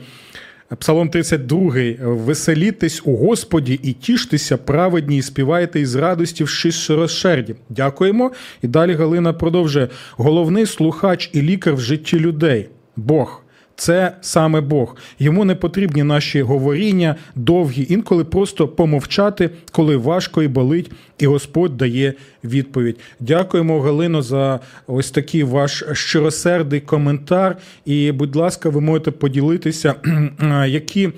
Псалом 0.79 1.09
32. 1.09 1.73
Веселітесь 2.01 3.03
у 3.05 3.17
Господі 3.17 3.81
і 3.83 3.93
тіштеся, 3.93 4.57
праведні, 4.57 5.17
і 5.19 5.23
співайте 5.23 5.81
із 5.81 5.95
радості 5.95 6.45
в 6.45 6.49
широсерді. 6.49 7.55
Дякуємо. 7.69 8.31
І 8.63 8.69
далі 8.69 8.95
Галина 8.95 9.33
продовжує: 9.33 9.89
головний 10.17 10.67
слухач 10.67 11.31
і 11.33 11.43
лікар 11.43 11.75
в 11.75 11.81
житті 11.81 12.21
людей 12.21 12.69
Бог. 12.97 13.46
Це 13.77 14.17
саме 14.21 14.61
Бог. 14.61 14.97
Йому 15.19 15.45
не 15.45 15.55
потрібні 15.55 16.03
наші 16.03 16.43
говоріння 16.43 17.17
довгі, 17.35 17.87
інколи 17.89 18.25
просто 18.25 18.69
помовчати, 18.69 19.51
коли 19.73 19.97
важко 19.97 20.43
і 20.43 20.49
болить, 20.49 20.91
і 21.19 21.27
Господь 21.27 21.77
дає 21.77 22.15
відповідь. 22.47 22.99
Дякуємо, 23.21 23.81
Галино, 23.81 24.23
за 24.23 24.61
ось 24.87 25.11
такий 25.11 25.43
ваш 25.43 25.85
щиросердий 25.93 26.81
коментар. 26.81 27.57
І, 27.85 28.13
будь 28.13 28.37
ласка, 28.37 28.69
ви 28.69 28.81
можете 28.81 29.11
поділитися, 29.11 29.95
які 30.67 31.13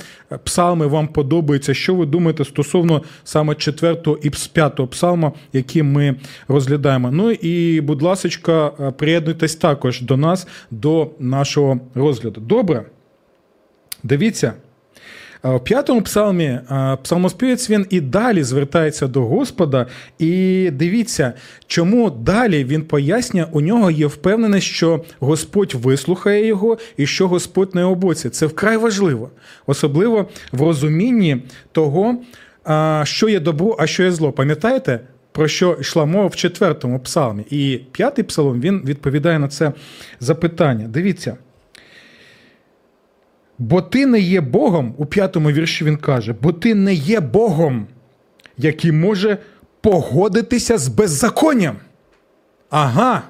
псалми 0.44 0.86
вам 0.86 1.08
подобаються. 1.08 1.74
Що 1.74 1.94
ви 1.94 2.06
думаєте 2.06 2.44
стосовно 2.44 3.02
саме 3.24 3.54
четвертого 3.54 4.18
і 4.22 4.30
п'ятого 4.52 4.88
псалма, 4.88 5.32
які 5.52 5.82
ми 5.82 6.14
розглядаємо? 6.48 7.10
Ну 7.10 7.30
і, 7.30 7.80
будь 7.80 8.02
ласка, 8.02 8.68
приєднуйтесь 8.98 9.56
також 9.56 10.00
до 10.00 10.16
нас, 10.16 10.46
до 10.70 11.10
нашого 11.18 11.80
розгляду. 11.94 12.40
Добре. 12.40 12.84
Дивіться. 14.02 14.52
У 15.42 15.58
п'ятому 15.58 16.02
псалмі 16.02 16.60
псалмоспівець 17.02 17.70
він 17.70 17.86
і 17.90 18.00
далі 18.00 18.42
звертається 18.42 19.06
до 19.06 19.22
Господа, 19.22 19.86
і 20.18 20.70
дивіться, 20.72 21.32
чому 21.66 22.10
далі 22.10 22.64
він 22.64 22.82
пояснює, 22.82 23.46
у 23.52 23.60
нього 23.60 23.90
є 23.90 24.06
впевненість, 24.06 24.66
що 24.66 25.04
Господь 25.20 25.74
вислухає 25.74 26.46
його 26.46 26.78
і 26.96 27.06
що 27.06 27.28
Господь 27.28 27.74
на 27.74 27.80
його 27.80 27.94
боці. 27.94 28.30
Це 28.30 28.46
вкрай 28.46 28.76
важливо, 28.76 29.30
особливо 29.66 30.28
в 30.52 30.62
розумінні 30.62 31.42
того, 31.72 32.16
що 33.04 33.28
є 33.28 33.40
добро, 33.40 33.76
а 33.78 33.86
що 33.86 34.02
є 34.02 34.10
зло. 34.10 34.32
Пам'ятаєте? 34.32 35.00
Про 35.32 35.48
що 35.48 35.76
йшла 35.80 36.04
мова 36.04 36.26
в 36.26 36.36
четвертому 36.36 37.00
псалмі? 37.00 37.44
І 37.50 37.80
п'ятий 37.92 38.24
псалом 38.24 38.60
він 38.60 38.82
відповідає 38.84 39.38
на 39.38 39.48
це 39.48 39.72
запитання. 40.20 40.88
Дивіться. 40.88 41.36
Бо 43.58 43.82
ти 43.82 44.06
не 44.06 44.20
є 44.20 44.40
Богом, 44.40 44.94
у 44.98 45.06
п'ятому 45.06 45.50
вірші 45.50 45.84
він 45.84 45.96
каже, 45.96 46.34
бо 46.42 46.52
ти 46.52 46.74
не 46.74 46.94
є 46.94 47.20
Богом, 47.20 47.86
який 48.56 48.92
може 48.92 49.38
погодитися 49.80 50.78
з 50.78 50.88
беззаконням. 50.88 51.76
Ага. 52.70 53.22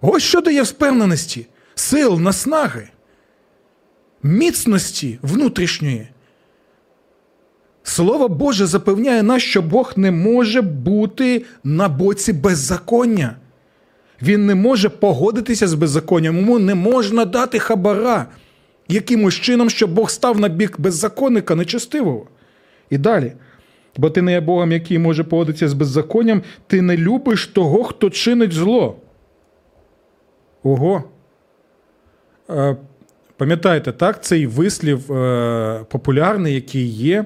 Ось 0.00 0.22
що 0.22 0.40
дає 0.40 0.62
впевненості, 0.62 1.46
сил, 1.74 2.20
наснаги, 2.20 2.88
міцності 4.22 5.18
внутрішньої. 5.22 6.08
Слово 7.82 8.28
Боже 8.28 8.66
запевняє 8.66 9.22
нас, 9.22 9.42
що 9.42 9.62
Бог 9.62 9.92
не 9.96 10.10
може 10.10 10.62
бути 10.62 11.44
на 11.64 11.88
боці 11.88 12.32
беззаконня. 12.32 13.36
Він 14.22 14.46
не 14.46 14.54
може 14.54 14.88
погодитися 14.88 15.68
з 15.68 15.74
беззаконням, 15.74 16.36
йому 16.36 16.58
не 16.58 16.74
можна 16.74 17.24
дати 17.24 17.58
хабара 17.58 18.26
якимось 18.88 19.34
чином, 19.34 19.70
щоб 19.70 19.94
Бог 19.94 20.10
став 20.10 20.40
на 20.40 20.48
бік 20.48 20.80
беззаконника 20.80 21.54
нечестивого. 21.54 22.26
І 22.90 22.98
далі. 22.98 23.32
Бо 23.96 24.10
ти 24.10 24.22
не 24.22 24.32
є 24.32 24.40
Богом, 24.40 24.72
який 24.72 24.98
може 24.98 25.24
поводитися 25.24 25.68
з 25.68 25.72
беззаконням, 25.72 26.42
ти 26.66 26.82
не 26.82 26.96
любиш 26.96 27.46
того, 27.46 27.84
хто 27.84 28.10
чинить 28.10 28.52
зло. 28.52 28.96
Ого. 30.62 31.04
Е, 32.50 32.76
пам'ятаєте, 33.36 33.92
так, 33.92 34.24
цей 34.24 34.46
вислів 34.46 35.12
е, 35.12 35.84
популярний, 35.88 36.54
який 36.54 36.86
є, 36.86 37.24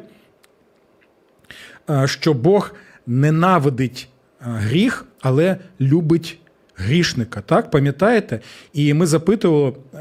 е, 1.90 2.07
що 2.07 2.35
Бог 2.35 2.75
ненавидить 3.07 4.09
гріх, 4.40 5.05
але 5.21 5.57
любить 5.81 6.38
грішника. 6.77 7.41
Так, 7.41 7.71
пам'ятаєте? 7.71 8.41
І 8.73 8.95
ми 8.95 9.07
запитували 9.07 9.73
е, 9.95 9.99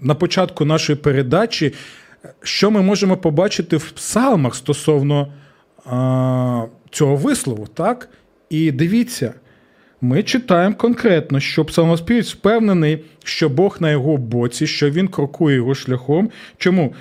на 0.00 0.14
початку 0.14 0.64
нашої 0.64 0.98
передачі, 0.98 1.74
що 2.42 2.70
ми 2.70 2.82
можемо 2.82 3.16
побачити 3.16 3.76
в 3.76 3.90
псалмах 3.90 4.54
стосовно 4.54 5.22
е, 5.22 5.90
цього 6.90 7.16
вислову. 7.16 7.66
так? 7.66 8.08
І 8.50 8.72
дивіться, 8.72 9.34
ми 10.00 10.22
читаємо 10.22 10.74
конкретно, 10.74 11.40
що 11.40 11.64
псалмоспівець 11.64 12.32
впевнений, 12.32 13.04
що 13.24 13.48
Бог 13.48 13.76
на 13.80 13.90
його 13.90 14.16
боці, 14.16 14.66
що 14.66 14.90
він 14.90 15.08
крокує 15.08 15.56
його 15.56 15.74
шляхом. 15.74 16.30
Чому? 16.56 16.94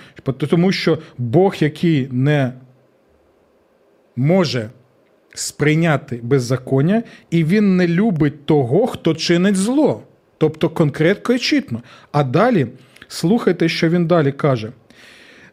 Тому 0.50 0.72
що 0.72 1.00
Бог, 1.18 1.56
який 1.60 2.08
не 2.12 2.54
може 4.16 4.70
сприйняти 5.34 6.20
беззаконня, 6.24 7.04
і 7.32 7.44
він 7.44 7.78
не 7.78 7.88
любить 7.88 8.46
того, 8.46 8.88
хто 8.88 9.15
чинить 9.15 9.56
зло. 9.56 10.04
Тобто 10.38 10.70
конкретно 10.70 11.36
і 11.36 11.39
чітно. 11.39 11.82
А 12.12 12.24
далі 12.24 12.68
слухайте, 13.08 13.70
що 13.70 13.89
він 13.89 14.06
далі 14.06 14.32
каже. 14.32 14.72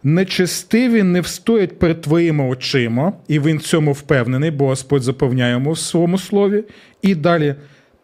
Нечестиві 0.02 1.02
не 1.02 1.20
встоять 1.20 1.78
перед 1.78 2.00
твоїми 2.00 2.44
очима, 2.44 3.12
і 3.28 3.40
він 3.40 3.60
цьому 3.60 3.92
впевнений, 3.92 4.50
бо 4.50 4.66
Господь 4.66 5.02
запевняє 5.02 5.52
йому 5.52 5.72
в 5.72 5.78
своєму 5.78 6.18
слові. 6.18 6.64
І 7.02 7.14
далі 7.14 7.54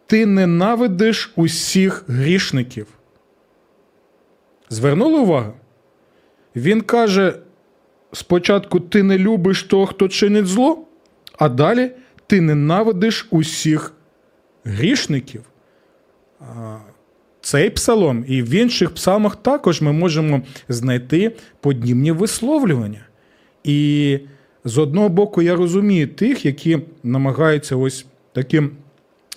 ти 0.07 0.25
ненавидиш 0.25 1.31
усіх 1.35 2.03
грішників. 2.07 2.87
Звернули 4.69 5.19
увагу? 5.19 5.53
Він 6.55 6.81
каже: 6.81 7.33
спочатку 8.13 8.79
ти 8.79 9.03
не 9.03 9.17
любиш 9.17 9.63
того, 9.63 9.85
хто 9.85 10.07
чинить 10.07 10.47
зло, 10.47 10.87
а 11.37 11.49
далі 11.49 11.91
ти 12.27 12.41
ненавидиш 12.41 13.27
усіх 13.29 13.93
грішників. 14.63 15.41
Цей 17.41 17.69
псалом 17.69 18.25
і 18.27 18.41
в 18.41 18.49
інших 18.49 18.93
псалмах 18.93 19.35
також 19.35 19.81
ми 19.81 19.91
можемо 19.91 20.41
знайти 20.69 21.35
подібні 21.59 22.11
висловлювання. 22.11 23.05
І 23.63 24.19
з 24.65 24.77
одного 24.77 25.09
боку, 25.09 25.41
я 25.41 25.55
розумію 25.55 26.07
тих, 26.07 26.45
які 26.45 26.79
намагаються 27.03 27.75
ось 27.75 28.05
таким 28.33 28.71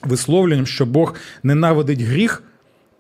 висловленням, 0.03 0.67
що 0.67 0.87
Бог 0.87 1.15
ненавидить 1.43 2.01
гріх, 2.01 2.43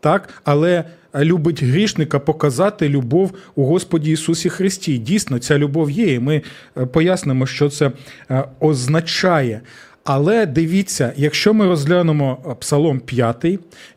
так, 0.06 0.28
але 0.44 0.84
любить 1.14 1.62
грішника 1.62 2.18
показати 2.18 2.88
любов 2.88 3.32
у 3.54 3.64
Господі 3.64 4.10
Ісусі 4.10 4.50
Христі. 4.50 4.98
Дійсно, 4.98 5.38
ця 5.38 5.58
любов 5.58 5.90
є, 5.90 6.14
і 6.14 6.18
ми 6.18 6.42
е, 6.76 6.86
пояснимо, 6.86 7.46
що 7.46 7.70
це 7.70 7.92
е, 8.30 8.44
означає. 8.60 9.60
Але 10.08 10.46
дивіться, 10.46 11.12
якщо 11.16 11.54
ми 11.54 11.66
розглянемо 11.66 12.38
е, 12.46 12.54
Псалом 12.54 13.00
5, 13.00 13.46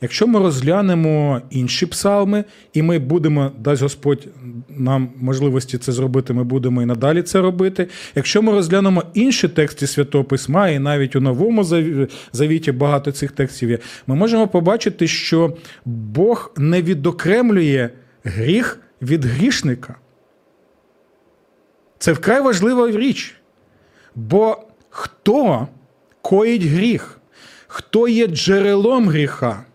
якщо 0.01 0.27
ми 0.27 0.39
розглянемо 0.39 1.41
інші 1.49 1.85
псалми, 1.85 2.43
і 2.73 2.81
ми 2.81 2.99
будемо, 2.99 3.51
дасть 3.59 3.81
Господь 3.81 4.27
нам 4.69 5.09
можливості 5.15 5.77
це 5.77 5.91
зробити, 5.91 6.33
ми 6.33 6.43
будемо 6.43 6.81
і 6.81 6.85
надалі 6.85 7.21
це 7.21 7.41
робити. 7.41 7.87
Якщо 8.15 8.41
ми 8.41 8.51
розглянемо 8.51 9.03
інші 9.13 9.47
тексти 9.47 9.87
Святого 9.87 10.23
Письма, 10.23 10.69
і 10.69 10.79
навіть 10.79 11.15
у 11.15 11.21
Новому 11.21 11.63
Завіті 12.33 12.71
багато 12.71 13.11
цих 13.11 13.31
текстів 13.31 13.69
є, 13.69 13.79
ми 14.07 14.15
можемо 14.15 14.47
побачити, 14.47 15.07
що 15.07 15.57
Бог 15.85 16.51
не 16.57 16.81
відокремлює 16.81 17.89
гріх 18.23 18.79
від 19.01 19.25
грішника. 19.25 19.95
Це 21.97 22.13
вкрай 22.13 22.41
важлива 22.41 22.91
річ. 22.91 23.35
Бо 24.15 24.57
хто 24.89 25.67
коїть 26.29 26.63
гріх, 26.63 27.19
хто 27.67 28.07
є 28.07 28.27
джерелом 28.27 29.09
гріха, 29.09 29.65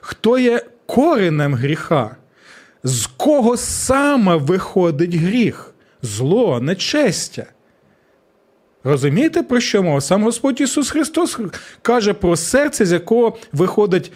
хто 0.00 0.38
є 0.38 0.62
коренем 0.86 1.54
гріха, 1.54 2.16
з 2.84 3.06
кого 3.06 3.56
саме 3.56 4.36
виходить 4.36 5.14
гріх, 5.14 5.74
зло, 6.02 6.60
нечестя. 6.60 7.46
Розумієте, 8.84 9.42
про 9.42 9.60
що 9.60 9.82
мова? 9.82 10.00
Сам 10.00 10.22
Господь 10.22 10.60
Ісус 10.60 10.90
Христос 10.90 11.38
каже 11.82 12.12
про 12.14 12.36
серце, 12.36 12.86
з 12.86 12.92
якого 12.92 13.36
виходить 13.52 14.12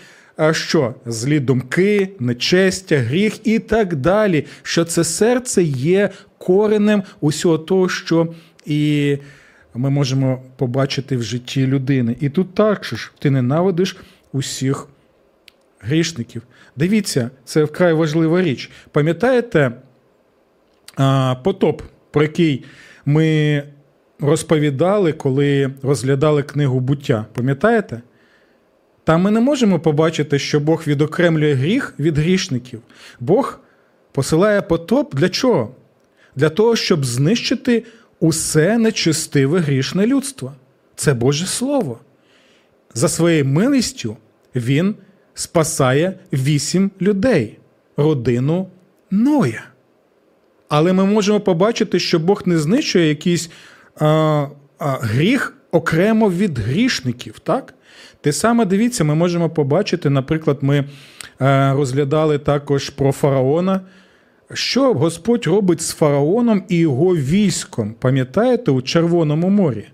що? 0.52 0.94
Злі 1.06 1.40
думки, 1.40 2.08
нечестя, 2.18 2.98
гріх 2.98 3.46
і 3.46 3.58
так 3.58 3.96
далі. 3.96 4.46
Що 4.62 4.84
це 4.84 5.04
серце 5.04 5.62
є 5.62 6.10
коренем 6.38 7.02
усього 7.20 7.58
того, 7.58 7.88
що 7.88 8.34
і 8.66 9.18
ми 9.74 9.90
можемо 9.90 10.42
побачити 10.56 11.16
в 11.16 11.22
житті 11.22 11.66
людини. 11.66 12.16
І 12.20 12.28
тут 12.30 12.54
також 12.54 13.12
ти 13.18 13.30
ненавидиш 13.30 13.96
усіх 14.32 14.88
грішників. 15.80 16.42
Дивіться, 16.76 17.30
це 17.44 17.64
вкрай 17.64 17.92
важлива 17.92 18.42
річ. 18.42 18.70
Пам'ятаєте 18.92 19.72
потоп, 21.42 21.82
про 22.10 22.22
який 22.22 22.64
ми 23.06 23.62
розповідали, 24.20 25.12
коли 25.12 25.70
розглядали 25.82 26.42
книгу 26.42 26.80
буття? 26.80 27.26
Пам'ятаєте? 27.32 28.02
Там 29.04 29.22
ми 29.22 29.30
не 29.30 29.40
можемо 29.40 29.80
побачити, 29.80 30.38
що 30.38 30.60
Бог 30.60 30.82
відокремлює 30.86 31.54
гріх 31.54 31.94
від 31.98 32.18
грішників. 32.18 32.80
Бог 33.20 33.60
посилає 34.12 34.62
потоп 34.62 35.14
для 35.14 35.28
чого? 35.28 35.74
Для 36.36 36.48
того, 36.48 36.76
щоб 36.76 37.04
знищити 37.04 37.84
усе 38.20 38.78
нечистиве 38.78 39.58
грішне 39.58 40.06
людство. 40.06 40.52
Це 40.94 41.14
Боже 41.14 41.46
Слово. 41.46 41.98
За 42.94 43.08
своєю 43.08 43.44
милістю 43.44 44.16
Він 44.54 44.94
спасає 45.34 46.18
вісім 46.32 46.90
людей, 47.00 47.58
родину 47.96 48.68
Ноя. 49.10 49.62
Але 50.68 50.92
ми 50.92 51.04
можемо 51.04 51.40
побачити, 51.40 51.98
що 51.98 52.18
Бог 52.18 52.42
не 52.46 52.58
знищує 52.58 53.08
якийсь 53.08 53.50
а, 53.96 54.06
а, 54.78 54.98
гріх 55.00 55.54
окремо 55.70 56.30
від 56.30 56.58
грішників. 56.58 57.38
так? 57.38 57.74
Те 58.20 58.32
саме 58.32 58.64
дивіться, 58.64 59.04
ми 59.04 59.14
можемо 59.14 59.50
побачити, 59.50 60.10
наприклад, 60.10 60.58
ми 60.60 60.84
а, 61.38 61.72
розглядали 61.76 62.38
також 62.38 62.90
про 62.90 63.12
фараона. 63.12 63.80
Що 64.52 64.94
Господь 64.94 65.46
робить 65.46 65.80
з 65.80 65.92
фараоном 65.92 66.62
і 66.68 66.76
його 66.76 67.16
військом, 67.16 67.94
пам'ятаєте, 67.98 68.70
у 68.70 68.82
Червоному 68.82 69.48
морі? 69.48 69.84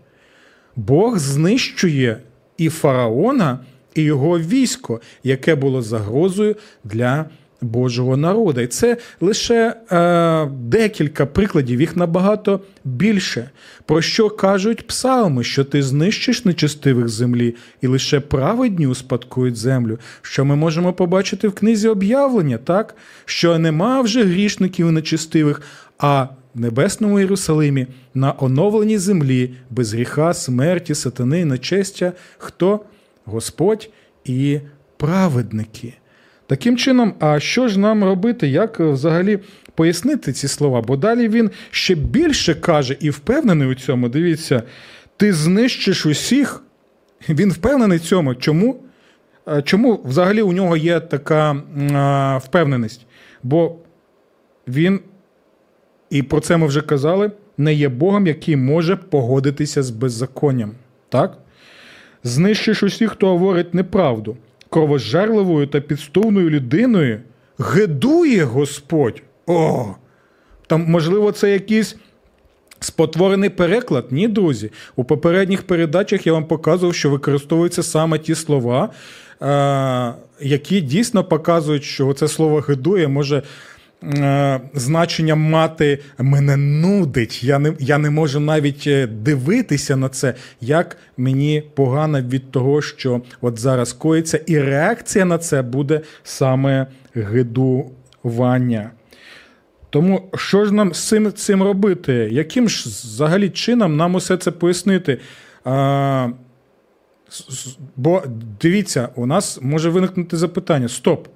Бог 0.76 1.18
знищує 1.18 2.18
і 2.58 2.68
фараона, 2.68 3.58
і 3.94 4.02
його 4.02 4.38
військо, 4.38 5.00
яке 5.24 5.54
було 5.54 5.82
загрозою 5.82 6.56
для 6.84 7.24
Божого 7.60 8.16
народу. 8.16 8.60
І 8.60 8.66
це 8.66 8.96
лише 9.20 9.74
е, 9.92 10.46
декілька 10.46 11.26
прикладів, 11.26 11.80
їх 11.80 11.96
набагато 11.96 12.60
більше. 12.84 13.50
Про 13.86 14.02
що 14.02 14.30
кажуть 14.30 14.86
псалми, 14.86 15.44
що 15.44 15.64
ти 15.64 15.82
знищиш 15.82 16.44
нечестивих 16.44 17.08
землі, 17.08 17.54
і 17.80 17.86
лише 17.86 18.20
праведні 18.20 18.86
успадкують 18.86 19.56
землю, 19.56 19.98
що 20.22 20.44
ми 20.44 20.56
можемо 20.56 20.92
побачити 20.92 21.48
в 21.48 21.52
книзі 21.52 21.88
об'явлення, 21.88 22.58
так? 22.58 22.96
що 23.24 23.58
нема 23.58 24.00
вже 24.00 24.24
грішників 24.24 24.92
нечестивих, 24.92 25.62
а 25.98 26.26
в 26.54 26.60
небесному 26.60 27.20
Єрусалимі 27.20 27.86
на 28.14 28.34
оновленій 28.38 28.98
землі 28.98 29.54
без 29.70 29.94
гріха, 29.94 30.34
смерті, 30.34 30.94
сатани, 30.94 31.44
нечестя, 31.44 32.12
хто? 32.38 32.80
Господь 33.24 33.90
і 34.24 34.60
праведники. 34.96 35.94
Таким 36.46 36.76
чином, 36.76 37.14
а 37.18 37.40
що 37.40 37.68
ж 37.68 37.78
нам 37.78 38.04
робити, 38.04 38.48
як 38.48 38.80
е, 38.80 38.84
взагалі 38.84 39.38
пояснити 39.74 40.32
ці 40.32 40.48
слова? 40.48 40.80
Бо 40.80 40.96
далі 40.96 41.28
він 41.28 41.50
ще 41.70 41.94
більше 41.94 42.54
каже 42.54 42.96
і 43.00 43.10
впевнений 43.10 43.68
у 43.68 43.74
цьому. 43.74 44.08
Дивіться, 44.08 44.62
ти 45.16 45.32
знищиш 45.32 46.06
усіх. 46.06 46.62
Він 47.28 47.52
впевнений 47.52 47.98
в 47.98 48.00
цьому. 48.00 48.34
Чому? 48.34 48.82
Чому 49.64 50.00
взагалі 50.04 50.42
у 50.42 50.52
нього 50.52 50.76
є 50.76 51.00
така 51.00 51.56
а, 51.94 52.40
впевненість? 52.44 53.06
Бо 53.42 53.76
він, 54.68 55.00
і 56.10 56.22
про 56.22 56.40
це 56.40 56.56
ми 56.56 56.66
вже 56.66 56.80
казали, 56.80 57.30
не 57.58 57.74
є 57.74 57.88
Богом, 57.88 58.26
який 58.26 58.56
може 58.56 58.96
погодитися 58.96 59.82
з 59.82 59.90
беззаконням. 59.90 60.72
Так? 61.08 61.38
Знищиш 62.24 62.82
усіх, 62.82 63.10
хто 63.10 63.28
говорить 63.28 63.74
неправду 63.74 64.36
кровожерливою 64.70 65.66
та 65.66 65.80
підступною 65.80 66.50
людиною 66.50 67.20
гидує 67.58 68.44
Господь. 68.44 69.22
О! 69.46 69.94
Там, 70.66 70.84
можливо, 70.88 71.32
це 71.32 71.50
якийсь 71.50 71.96
спотворений 72.80 73.50
переклад. 73.50 74.06
Ні, 74.10 74.28
друзі. 74.28 74.70
У 74.96 75.04
попередніх 75.04 75.62
передачах 75.62 76.26
я 76.26 76.32
вам 76.32 76.44
показував, 76.44 76.94
що 76.94 77.10
використовуються 77.10 77.82
саме 77.82 78.18
ті 78.18 78.34
слова, 78.34 78.90
які 80.40 80.80
дійсно 80.80 81.24
показують, 81.24 81.84
що 81.84 82.12
це 82.12 82.28
слово 82.28 82.60
гидує 82.60 83.08
може. 83.08 83.42
Е, 84.04 84.60
значення 84.74 85.34
мати 85.34 85.98
мене 86.18 86.56
нудить. 86.56 87.44
Я 87.44 87.58
не 87.58 87.72
я 87.78 87.98
не 87.98 88.10
можу 88.10 88.40
навіть 88.40 88.84
е, 88.86 89.06
дивитися 89.06 89.96
на 89.96 90.08
це, 90.08 90.34
як 90.60 90.96
мені 91.16 91.62
погано 91.74 92.22
від 92.22 92.50
того, 92.50 92.82
що 92.82 93.22
от 93.40 93.58
зараз 93.58 93.92
коїться, 93.92 94.40
і 94.46 94.58
реакція 94.58 95.24
на 95.24 95.38
це 95.38 95.62
буде 95.62 96.00
саме 96.22 96.86
гидування. 97.14 98.90
Тому 99.90 100.30
що 100.34 100.64
ж 100.64 100.74
нам 100.74 100.94
з 100.94 101.08
цим 101.08 101.32
цим 101.32 101.62
робити? 101.62 102.28
Яким 102.32 102.68
ж 102.68 102.88
взагалі 102.88 103.50
чином 103.50 103.96
нам 103.96 104.14
усе 104.14 104.36
це 104.36 104.50
пояснити? 104.50 105.20
А, 105.64 106.28
Бо 107.96 108.22
дивіться, 108.60 109.08
у 109.14 109.26
нас 109.26 109.58
може 109.62 109.90
виникнути 109.90 110.36
запитання: 110.36 110.88
стоп. 110.88 111.28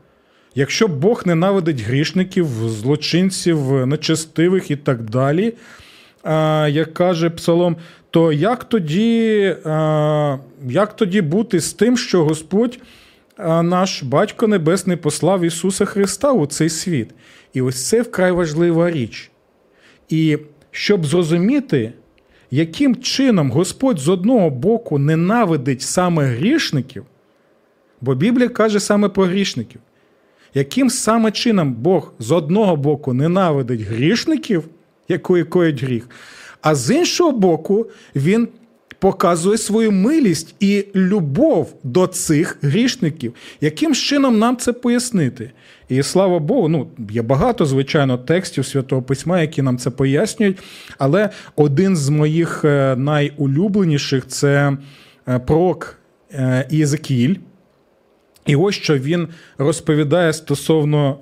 Якщо 0.54 0.88
Бог 0.88 1.22
ненавидить 1.26 1.80
грішників, 1.80 2.46
злочинців, 2.46 3.86
нечестивих 3.86 4.70
і 4.70 4.76
так 4.76 5.02
далі, 5.02 5.54
як 6.74 6.94
каже 6.94 7.30
Псалом, 7.30 7.76
то 8.10 8.32
як 8.32 8.64
тоді 8.64 9.56
як 10.68 10.96
тоді 10.96 11.20
бути 11.20 11.60
з 11.60 11.72
тим, 11.72 11.96
що 11.96 12.24
Господь, 12.24 12.78
наш 13.62 14.02
Батько 14.02 14.46
Небесний, 14.46 14.96
послав 14.96 15.44
Ісуса 15.44 15.84
Христа 15.84 16.32
у 16.32 16.46
цей 16.46 16.68
світ? 16.68 17.08
І 17.54 17.62
ось 17.62 17.88
це 17.88 18.02
вкрай 18.02 18.32
важлива 18.32 18.90
річ. 18.90 19.30
І 20.08 20.38
щоб 20.70 21.06
зрозуміти, 21.06 21.92
яким 22.50 22.96
чином 22.96 23.50
Господь 23.50 23.98
з 23.98 24.08
одного 24.08 24.50
боку 24.50 24.98
ненавидить 24.98 25.82
саме 25.82 26.24
грішників, 26.24 27.04
бо 28.00 28.14
Біблія 28.14 28.48
каже 28.48 28.80
саме 28.80 29.08
про 29.08 29.24
грішників, 29.24 29.80
яким 30.54 30.90
саме 30.90 31.30
чином 31.30 31.72
Бог 31.72 32.12
з 32.18 32.30
одного 32.30 32.76
боку 32.76 33.12
ненавидить 33.12 33.80
грішників, 33.80 34.64
якої 35.08 35.44
коїть 35.44 35.82
гріх, 35.82 36.08
а 36.62 36.74
з 36.74 36.94
іншого 36.94 37.32
боку, 37.32 37.86
Він 38.16 38.48
показує 39.00 39.58
свою 39.58 39.92
милість 39.92 40.54
і 40.60 40.86
любов 40.94 41.74
до 41.82 42.06
цих 42.06 42.58
грішників. 42.62 43.34
Яким 43.60 43.94
чином 43.94 44.38
нам 44.38 44.56
це 44.56 44.72
пояснити? 44.72 45.50
І 45.88 46.02
слава 46.02 46.38
Богу, 46.38 46.68
ну 46.68 46.86
є 47.10 47.22
багато, 47.22 47.66
звичайно, 47.66 48.18
текстів 48.18 48.66
Святого 48.66 49.02
Письма, 49.02 49.40
які 49.40 49.62
нам 49.62 49.78
це 49.78 49.90
пояснюють. 49.90 50.58
Але 50.98 51.30
один 51.56 51.96
з 51.96 52.08
моїх 52.08 52.64
е, 52.64 52.96
найулюбленіших 52.96 54.26
це 54.26 54.76
е, 55.28 55.38
пророк 55.38 55.98
е, 56.32 56.66
Єзекіїль. 56.70 57.36
І 58.50 58.56
ось 58.56 58.74
що 58.74 58.98
він 58.98 59.28
розповідає 59.58 60.32
стосовно 60.32 61.18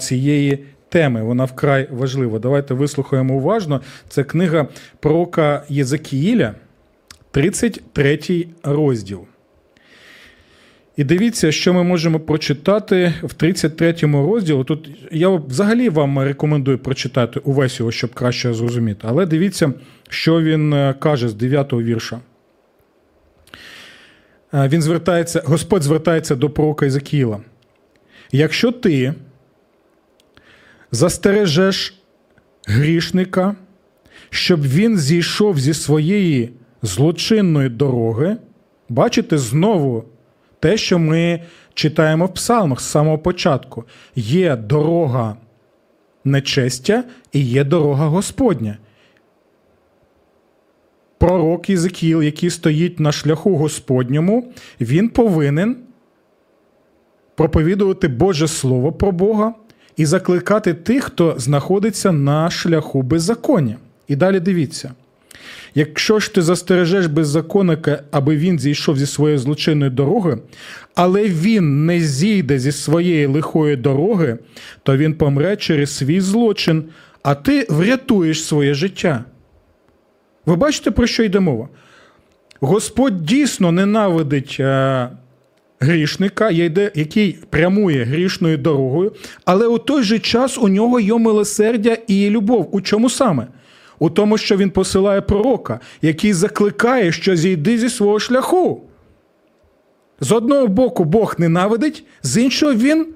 цієї 0.00 0.58
теми. 0.88 1.22
Вона 1.22 1.44
вкрай 1.44 1.88
важлива. 1.90 2.38
Давайте 2.38 2.74
вислухаємо 2.74 3.34
уважно. 3.34 3.80
Це 4.08 4.24
книга 4.24 4.68
пророка 5.00 5.62
Єзекіїля, 5.68 6.54
33 7.30 8.46
розділ. 8.62 9.20
І 10.96 11.04
дивіться, 11.04 11.52
що 11.52 11.74
ми 11.74 11.82
можемо 11.82 12.20
прочитати 12.20 13.14
в 13.22 13.34
33 13.34 13.94
розділі. 14.02 14.64
Тут 14.64 14.90
я 15.12 15.28
взагалі 15.28 15.88
вам 15.88 16.18
рекомендую 16.18 16.78
прочитати 16.78 17.40
увесь 17.44 17.80
його, 17.80 17.92
щоб 17.92 18.14
краще 18.14 18.54
зрозуміти. 18.54 19.00
Але 19.02 19.26
дивіться, 19.26 19.72
що 20.08 20.42
він 20.42 20.72
е, 20.72 20.94
каже 21.00 21.28
з 21.28 21.34
9 21.34 21.72
вірша. 21.72 22.20
Е, 24.54 24.68
він 24.68 24.82
звертається, 24.82 25.42
Господь 25.44 25.82
звертається 25.82 26.36
до 26.36 26.50
пророка 26.50 26.86
Ізакіїла. 26.86 27.40
Якщо 28.32 28.72
ти 28.72 29.14
застережеш 30.92 32.02
грішника, 32.66 33.56
щоб 34.30 34.62
він 34.62 34.98
зійшов 34.98 35.58
зі 35.58 35.74
своєї 35.74 36.52
злочинної 36.82 37.68
дороги, 37.68 38.36
бачите, 38.88 39.38
знову 39.38 40.04
те, 40.60 40.76
що 40.76 40.98
ми 40.98 41.42
читаємо 41.74 42.26
в 42.26 42.34
псалмах 42.34 42.80
з 42.80 42.84
самого 42.84 43.18
початку. 43.18 43.84
Є 44.16 44.56
дорога 44.56 45.36
нечестя 46.24 47.04
і 47.32 47.40
є 47.40 47.64
дорога 47.64 48.06
Господня. 48.06 48.78
Пророк 51.20 51.70
Ізекіл, 51.70 52.22
який 52.22 52.50
стоїть 52.50 53.00
на 53.00 53.12
шляху 53.12 53.56
Господньому, 53.56 54.52
він 54.80 55.08
повинен 55.08 55.76
проповідувати 57.34 58.08
Боже 58.08 58.48
Слово 58.48 58.92
про 58.92 59.12
Бога 59.12 59.54
і 59.96 60.06
закликати 60.06 60.74
тих, 60.74 61.04
хто 61.04 61.34
знаходиться 61.38 62.12
на 62.12 62.50
шляху 62.50 63.02
беззаконня. 63.02 63.76
І 64.08 64.16
далі 64.16 64.40
дивіться. 64.40 64.92
Якщо 65.74 66.18
ж 66.18 66.34
ти 66.34 66.42
застережеш 66.42 67.06
беззаконника, 67.06 68.02
аби 68.10 68.36
він 68.36 68.58
зійшов 68.58 68.98
зі 68.98 69.06
своєї 69.06 69.38
злочинної 69.38 69.90
дороги, 69.90 70.38
але 70.94 71.22
він 71.22 71.86
не 71.86 72.00
зійде 72.00 72.58
зі 72.58 72.72
своєї 72.72 73.26
лихої 73.26 73.76
дороги, 73.76 74.38
то 74.82 74.96
він 74.96 75.14
помре 75.14 75.56
через 75.56 75.96
свій 75.96 76.20
злочин, 76.20 76.84
а 77.22 77.34
ти 77.34 77.66
врятуєш 77.68 78.44
своє 78.44 78.74
життя. 78.74 79.24
Ви 80.46 80.56
бачите, 80.56 80.90
про 80.90 81.06
що 81.06 81.22
йде 81.22 81.40
мова? 81.40 81.68
Господь 82.60 83.24
дійсно 83.24 83.72
ненавидить 83.72 84.56
е, 84.60 85.08
грішника, 85.80 86.50
який 86.50 87.38
прямує 87.50 88.04
грішною 88.04 88.58
дорогою, 88.58 89.12
але 89.44 89.66
у 89.66 89.78
той 89.78 90.02
же 90.02 90.18
час 90.18 90.58
у 90.58 90.68
нього 90.68 91.00
є 91.00 91.18
милосердя 91.18 91.96
і 92.06 92.30
любов. 92.30 92.68
У 92.72 92.80
чому 92.80 93.10
саме? 93.10 93.46
у 94.00 94.10
тому, 94.10 94.38
що 94.38 94.56
він 94.56 94.70
посилає 94.70 95.20
пророка, 95.20 95.80
який 96.02 96.32
закликає, 96.32 97.12
що 97.12 97.36
зійди 97.36 97.78
зі 97.78 97.88
свого 97.88 98.18
шляху. 98.18 98.82
З 100.20 100.32
одного 100.32 100.66
боку, 100.66 101.04
Бог 101.04 101.34
ненавидить, 101.38 102.04
з 102.22 102.42
іншого 102.42 102.74
він 102.74 103.06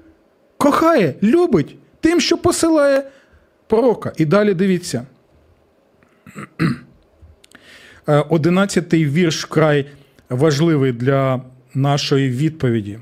кохає, 0.57 1.15
любить 1.23 1.75
тим, 1.99 2.19
що 2.19 2.37
посилає 2.37 3.03
пророка. 3.67 4.13
І 4.17 4.25
далі 4.25 4.53
дивіться. 4.53 5.05
Е, 8.07 8.25
одинадцятий 8.29 9.05
вірш 9.05 9.45
край 9.45 9.85
важливий 10.29 10.91
для 10.91 11.41
нашої 11.73 12.29
відповіді. 12.29 12.99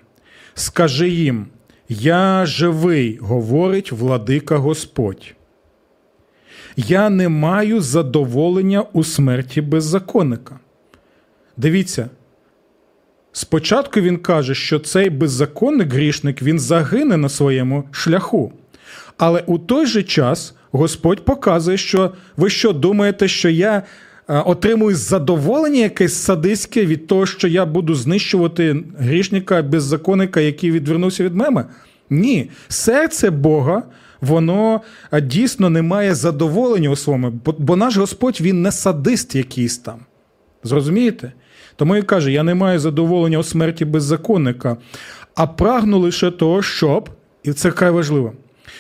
Скажи 0.54 1.10
їм: 1.10 1.46
Я 1.90 2.46
живий, 2.46 3.18
говорить 3.22 3.92
владика 3.92 4.58
Господь 4.58 5.36
я 6.78 7.10
не 7.10 7.30
маю 7.30 7.82
задоволення 7.82 8.86
у 8.94 9.04
смерті 9.04 9.62
беззаконника. 9.62 10.60
Дивіться. 11.58 12.10
Спочатку 13.32 14.02
він 14.02 14.18
каже, 14.18 14.56
що 14.56 14.80
цей 14.80 15.10
беззаконник 15.10 15.94
грішник 15.94 16.42
він 16.42 16.60
загине 16.60 17.18
на 17.18 17.30
своєму 17.30 17.84
шляху. 17.92 18.54
Але 19.18 19.44
у 19.46 19.58
той 19.58 19.86
же 19.86 20.04
час 20.04 20.56
Господь 20.72 21.26
показує, 21.26 21.78
що 21.78 22.12
ви 22.38 22.50
що 22.50 22.74
думаєте, 22.74 23.28
що 23.28 23.50
я 23.50 23.84
отримую 24.28 24.96
задоволення 24.96 25.80
якесь 25.80 26.14
садиське 26.14 26.86
від 26.86 27.08
того, 27.08 27.26
що 27.26 27.48
я 27.48 27.66
буду 27.66 27.96
знищувати 27.96 28.84
грішника 28.98 29.62
беззаконника, 29.62 30.42
який 30.42 30.72
відвернувся 30.72 31.24
від 31.24 31.36
мене? 31.36 31.66
Ні, 32.10 32.50
серце 32.68 33.30
Бога 33.30 33.84
воно 34.22 34.82
дійсно 35.22 35.70
не 35.70 35.82
має 35.82 36.16
задоволення 36.16 36.90
у 36.90 36.96
своєму, 36.96 37.34
бо 37.58 37.76
наш 37.76 37.98
Господь 37.98 38.42
він 38.42 38.62
не 38.62 38.72
садист 38.72 39.36
якийсь 39.36 39.78
там. 39.78 40.00
Зрозумієте? 40.64 41.34
Тому 41.76 41.96
і 41.96 42.02
каже: 42.02 42.32
я 42.32 42.44
не 42.44 42.56
маю 42.56 42.80
задоволення 42.80 43.38
у 43.38 43.44
смерті 43.44 43.86
беззаконника, 43.86 44.78
а 45.36 45.48
прагну 45.48 46.00
лише 46.00 46.32
того, 46.32 46.62
щоб, 46.62 47.10
і 47.44 47.54
це 47.54 47.72
край 47.72 47.92
важливо, 47.92 48.34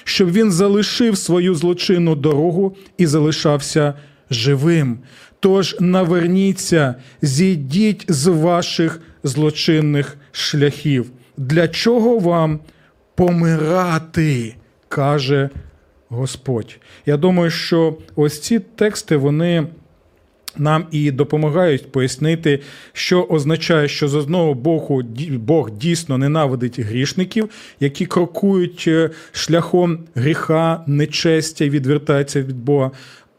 щоб 0.03 0.31
він 0.31 0.51
залишив 0.51 1.17
свою 1.17 1.55
злочинну 1.55 2.15
дорогу 2.15 2.75
і 2.97 3.05
залишався 3.05 3.93
живим. 4.31 4.99
Тож 5.43 5.75
наверніться, 5.79 6.95
зійдіть 7.21 8.05
з 8.07 8.27
ваших 8.27 9.01
злочинних 9.23 10.17
шляхів. 10.31 11.11
Для 11.37 11.67
чого 11.67 12.19
вам 12.19 12.59
помирати? 13.15 14.55
каже 14.87 15.49
Господь. 16.09 16.79
Я 17.05 17.17
думаю, 17.17 17.49
що 17.49 17.97
ось 18.15 18.39
ці 18.39 18.59
тексти 18.59 19.17
вони. 19.17 19.67
Нам 20.57 20.85
і 20.91 21.11
допомагають 21.11 21.91
пояснити, 21.91 22.59
що 22.93 23.23
означає, 23.23 23.87
що 23.87 24.07
з 24.07 24.15
одного 24.15 24.53
боку 24.53 25.03
Бог 25.29 25.71
дійсно 25.71 26.17
ненавидить 26.17 26.79
грішників, 26.79 27.49
які 27.79 28.05
крокують 28.05 28.85
е, 28.87 29.09
шляхом 29.31 29.99
гріха, 30.15 30.83
нечестя, 30.87 31.69
відвертаються 31.69 32.41
від 32.41 32.57
Бога. 32.57 32.91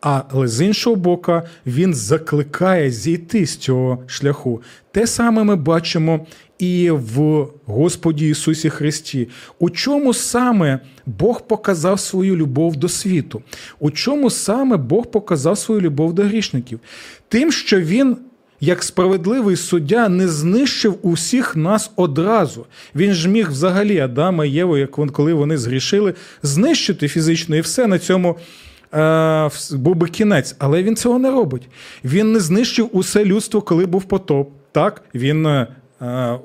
Але 0.06 0.48
з 0.48 0.60
іншого 0.60 0.96
боку, 0.96 1.40
він 1.66 1.94
закликає 1.94 2.90
зійти 2.90 3.46
з 3.46 3.56
цього 3.56 4.04
шляху. 4.06 4.62
Те 4.92 5.06
саме 5.06 5.44
ми 5.44 5.56
бачимо 5.56 6.26
і 6.58 6.90
в 6.90 7.46
Господі 7.66 8.28
Ісусі 8.28 8.70
Христі. 8.70 9.28
У 9.58 9.70
чому 9.70 10.14
саме 10.14 10.80
Бог 11.06 11.46
показав 11.46 12.00
свою 12.00 12.36
любов 12.36 12.76
до 12.76 12.88
світу? 12.88 13.42
У 13.80 13.90
чому 13.90 14.30
саме 14.30 14.76
Бог 14.76 15.06
показав 15.06 15.58
свою 15.58 15.80
любов 15.80 16.12
до 16.12 16.22
грішників? 16.22 16.80
Тим, 17.28 17.52
що 17.52 17.80
Він. 17.80 18.16
Як 18.60 18.82
справедливий 18.82 19.56
суддя 19.56 20.08
не 20.08 20.28
знищив 20.28 20.98
усіх 21.02 21.56
нас 21.56 21.90
одразу. 21.96 22.66
Він 22.94 23.12
ж 23.12 23.28
міг 23.28 23.50
взагалі 23.50 23.98
Адама 23.98 24.44
і 24.44 24.50
Єву, 24.50 24.76
як 24.76 24.90
коли 24.90 25.32
вони 25.34 25.58
згрішили, 25.58 26.14
знищити 26.42 27.08
фізично 27.08 27.56
і 27.56 27.60
все 27.60 27.86
на 27.86 27.98
цьому 27.98 28.36
е, 28.94 29.50
був 29.72 29.94
би 29.96 30.08
кінець. 30.08 30.56
Але 30.58 30.82
він 30.82 30.96
цього 30.96 31.18
не 31.18 31.30
робить. 31.30 31.68
Він 32.04 32.32
не 32.32 32.40
знищив 32.40 32.88
усе 32.92 33.24
людство, 33.24 33.62
коли 33.62 33.86
був 33.86 34.04
потоп. 34.04 34.50
Так, 34.72 35.02
він 35.14 35.46
е, 35.46 35.66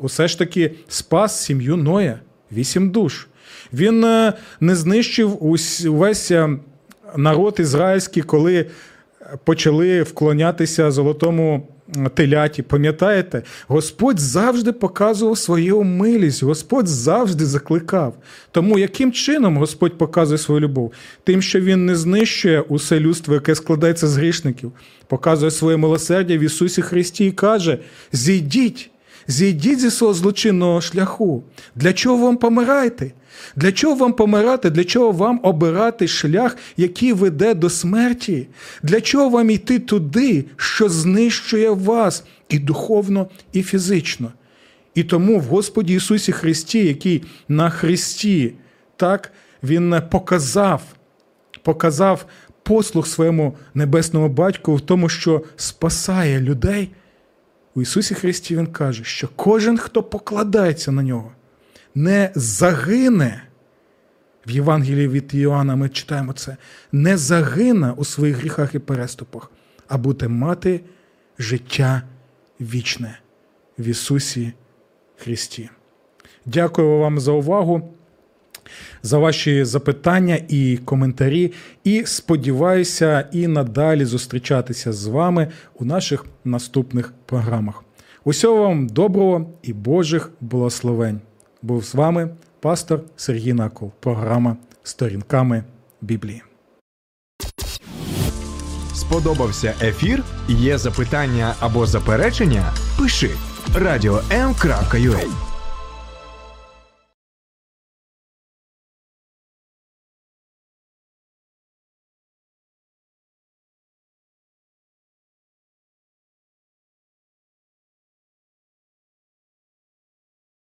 усе 0.02 0.28
ж 0.28 0.40
таки 0.40 0.72
спас 0.88 1.44
сім'ю 1.44 1.78
Ноя, 1.78 2.20
вісім 2.52 2.90
душ. 2.90 3.28
Він 3.74 4.04
е, 4.04 4.34
не 4.60 4.76
знищив 4.76 5.44
увесь 5.44 6.32
е, 6.32 6.50
народ 7.16 7.56
ізраїльський, 7.60 8.24
коли 8.24 8.66
почали 9.44 10.04
вклонятися 10.04 10.92
золотому 10.92 11.68
теляті. 12.14 12.62
Пам'ятаєте, 12.62 13.44
Господь 13.68 14.20
завжди 14.20 14.72
показував 14.72 15.38
свою 15.38 15.84
милість, 15.84 16.44
Господь 16.44 16.88
завжди 16.88 17.46
закликав. 17.46 18.18
Тому 18.52 18.80
яким 18.80 19.12
чином 19.12 19.58
Господь 19.58 19.98
показує 19.98 20.38
свою 20.38 20.62
любов? 20.62 20.94
Тим, 21.24 21.42
що 21.42 21.60
Він 21.60 21.86
не 21.86 21.96
знищує 21.96 22.62
усе 22.62 23.00
людство, 23.00 23.34
яке 23.34 23.56
складається 23.56 24.08
з 24.08 24.18
грішників, 24.18 24.72
показує 25.08 25.52
своє 25.52 25.78
милосердя 25.78 26.38
в 26.38 26.40
Ісусі 26.40 26.82
Христі 26.82 27.26
і 27.26 27.32
каже: 27.32 27.78
зійдіть. 28.12 28.92
Зійдіть 29.28 29.80
зі 29.80 29.92
свого 29.92 30.14
злочинного 30.14 30.82
шляху. 30.82 31.44
Для 31.76 31.94
чого 31.94 32.26
вам 32.26 32.38
помирайте? 32.38 33.12
Для 33.56 33.72
чого 33.72 33.96
вам 33.96 34.14
помирати? 34.14 34.70
Для 34.70 34.84
чого 34.84 35.12
вам 35.12 35.40
обирати 35.44 36.08
шлях, 36.08 36.58
який 36.78 37.14
веде 37.14 37.54
до 37.54 37.70
смерті? 37.70 38.48
Для 38.84 39.02
чого 39.02 39.30
вам 39.30 39.50
йти 39.50 39.80
туди, 39.80 40.46
що 40.58 40.90
знищує 40.90 41.70
вас 41.70 42.24
і 42.50 42.60
духовно, 42.60 43.28
і 43.54 43.64
фізично? 43.64 44.32
І 44.96 45.04
тому 45.04 45.40
в 45.40 45.44
Господі 45.44 45.94
Ісусі 45.94 46.32
Христі, 46.32 46.86
який 46.86 47.24
на 47.48 47.70
Христі, 47.70 48.54
так, 48.96 49.32
Він 49.64 50.02
показав, 50.12 50.82
показав 51.64 52.26
послуг 52.64 53.08
своєму 53.08 53.58
небесному 53.74 54.30
батьку 54.30 54.76
в 54.76 54.82
тому, 54.82 55.10
що 55.10 55.44
спасає 55.56 56.40
людей. 56.40 56.90
У 57.76 57.82
Ісусі 57.82 58.16
Христі 58.16 58.56
Він 58.56 58.68
каже, 58.68 59.04
що 59.04 59.30
кожен, 59.36 59.78
хто 59.78 60.04
покладається 60.04 60.92
на 60.92 61.04
нього, 61.04 61.32
не 61.96 62.32
загине. 62.36 63.44
В 64.48 64.52
Євангелії 64.52 65.08
від 65.08 65.34
Іоанна 65.34 65.76
ми 65.76 65.90
читаємо 65.90 66.34
це, 66.34 66.58
не 66.92 67.18
загине 67.18 67.92
у 67.92 68.06
своїх 68.06 68.38
гріхах 68.38 68.76
і 68.76 68.80
переступах, 68.80 69.52
а 69.88 69.98
буде 69.98 70.28
мати 70.28 70.82
життя 71.40 72.02
вічне 72.62 73.20
в 73.80 73.88
Ісусі 73.88 74.54
Христі. 75.18 75.70
Дякую 76.46 77.00
вам 77.00 77.20
за 77.20 77.32
увагу, 77.32 77.94
за 79.04 79.18
ваші 79.18 79.64
запитання 79.64 80.40
і 80.48 80.78
коментарі. 80.78 81.54
І 81.84 82.04
сподіваюся, 82.06 83.28
і 83.32 83.48
надалі 83.48 84.06
зустрічатися 84.06 84.94
з 84.94 85.06
вами 85.06 85.48
у 85.76 85.86
наших 85.86 86.26
наступних 86.46 87.14
програмах. 87.26 87.84
Усього 88.24 88.64
вам 88.64 88.88
доброго 88.88 89.50
і 89.64 89.74
Божих 89.74 90.32
благословень! 90.42 91.22
Був 91.62 91.84
з 91.86 91.96
вами 91.96 92.30
пастор 92.60 93.02
Сергій 93.16 93.54
Наков. 93.54 93.92
Програма 94.00 94.58
Сторінками 94.84 95.64
Біблії. 96.02 96.44
Сподобався 98.94 99.74
ефір? 99.82 100.24
Є 100.48 100.78
запитання 100.78 101.56
або 101.60 101.86
заперечення? 101.86 102.74
Пиши 102.98 103.30
радіом.ua 103.76 105.49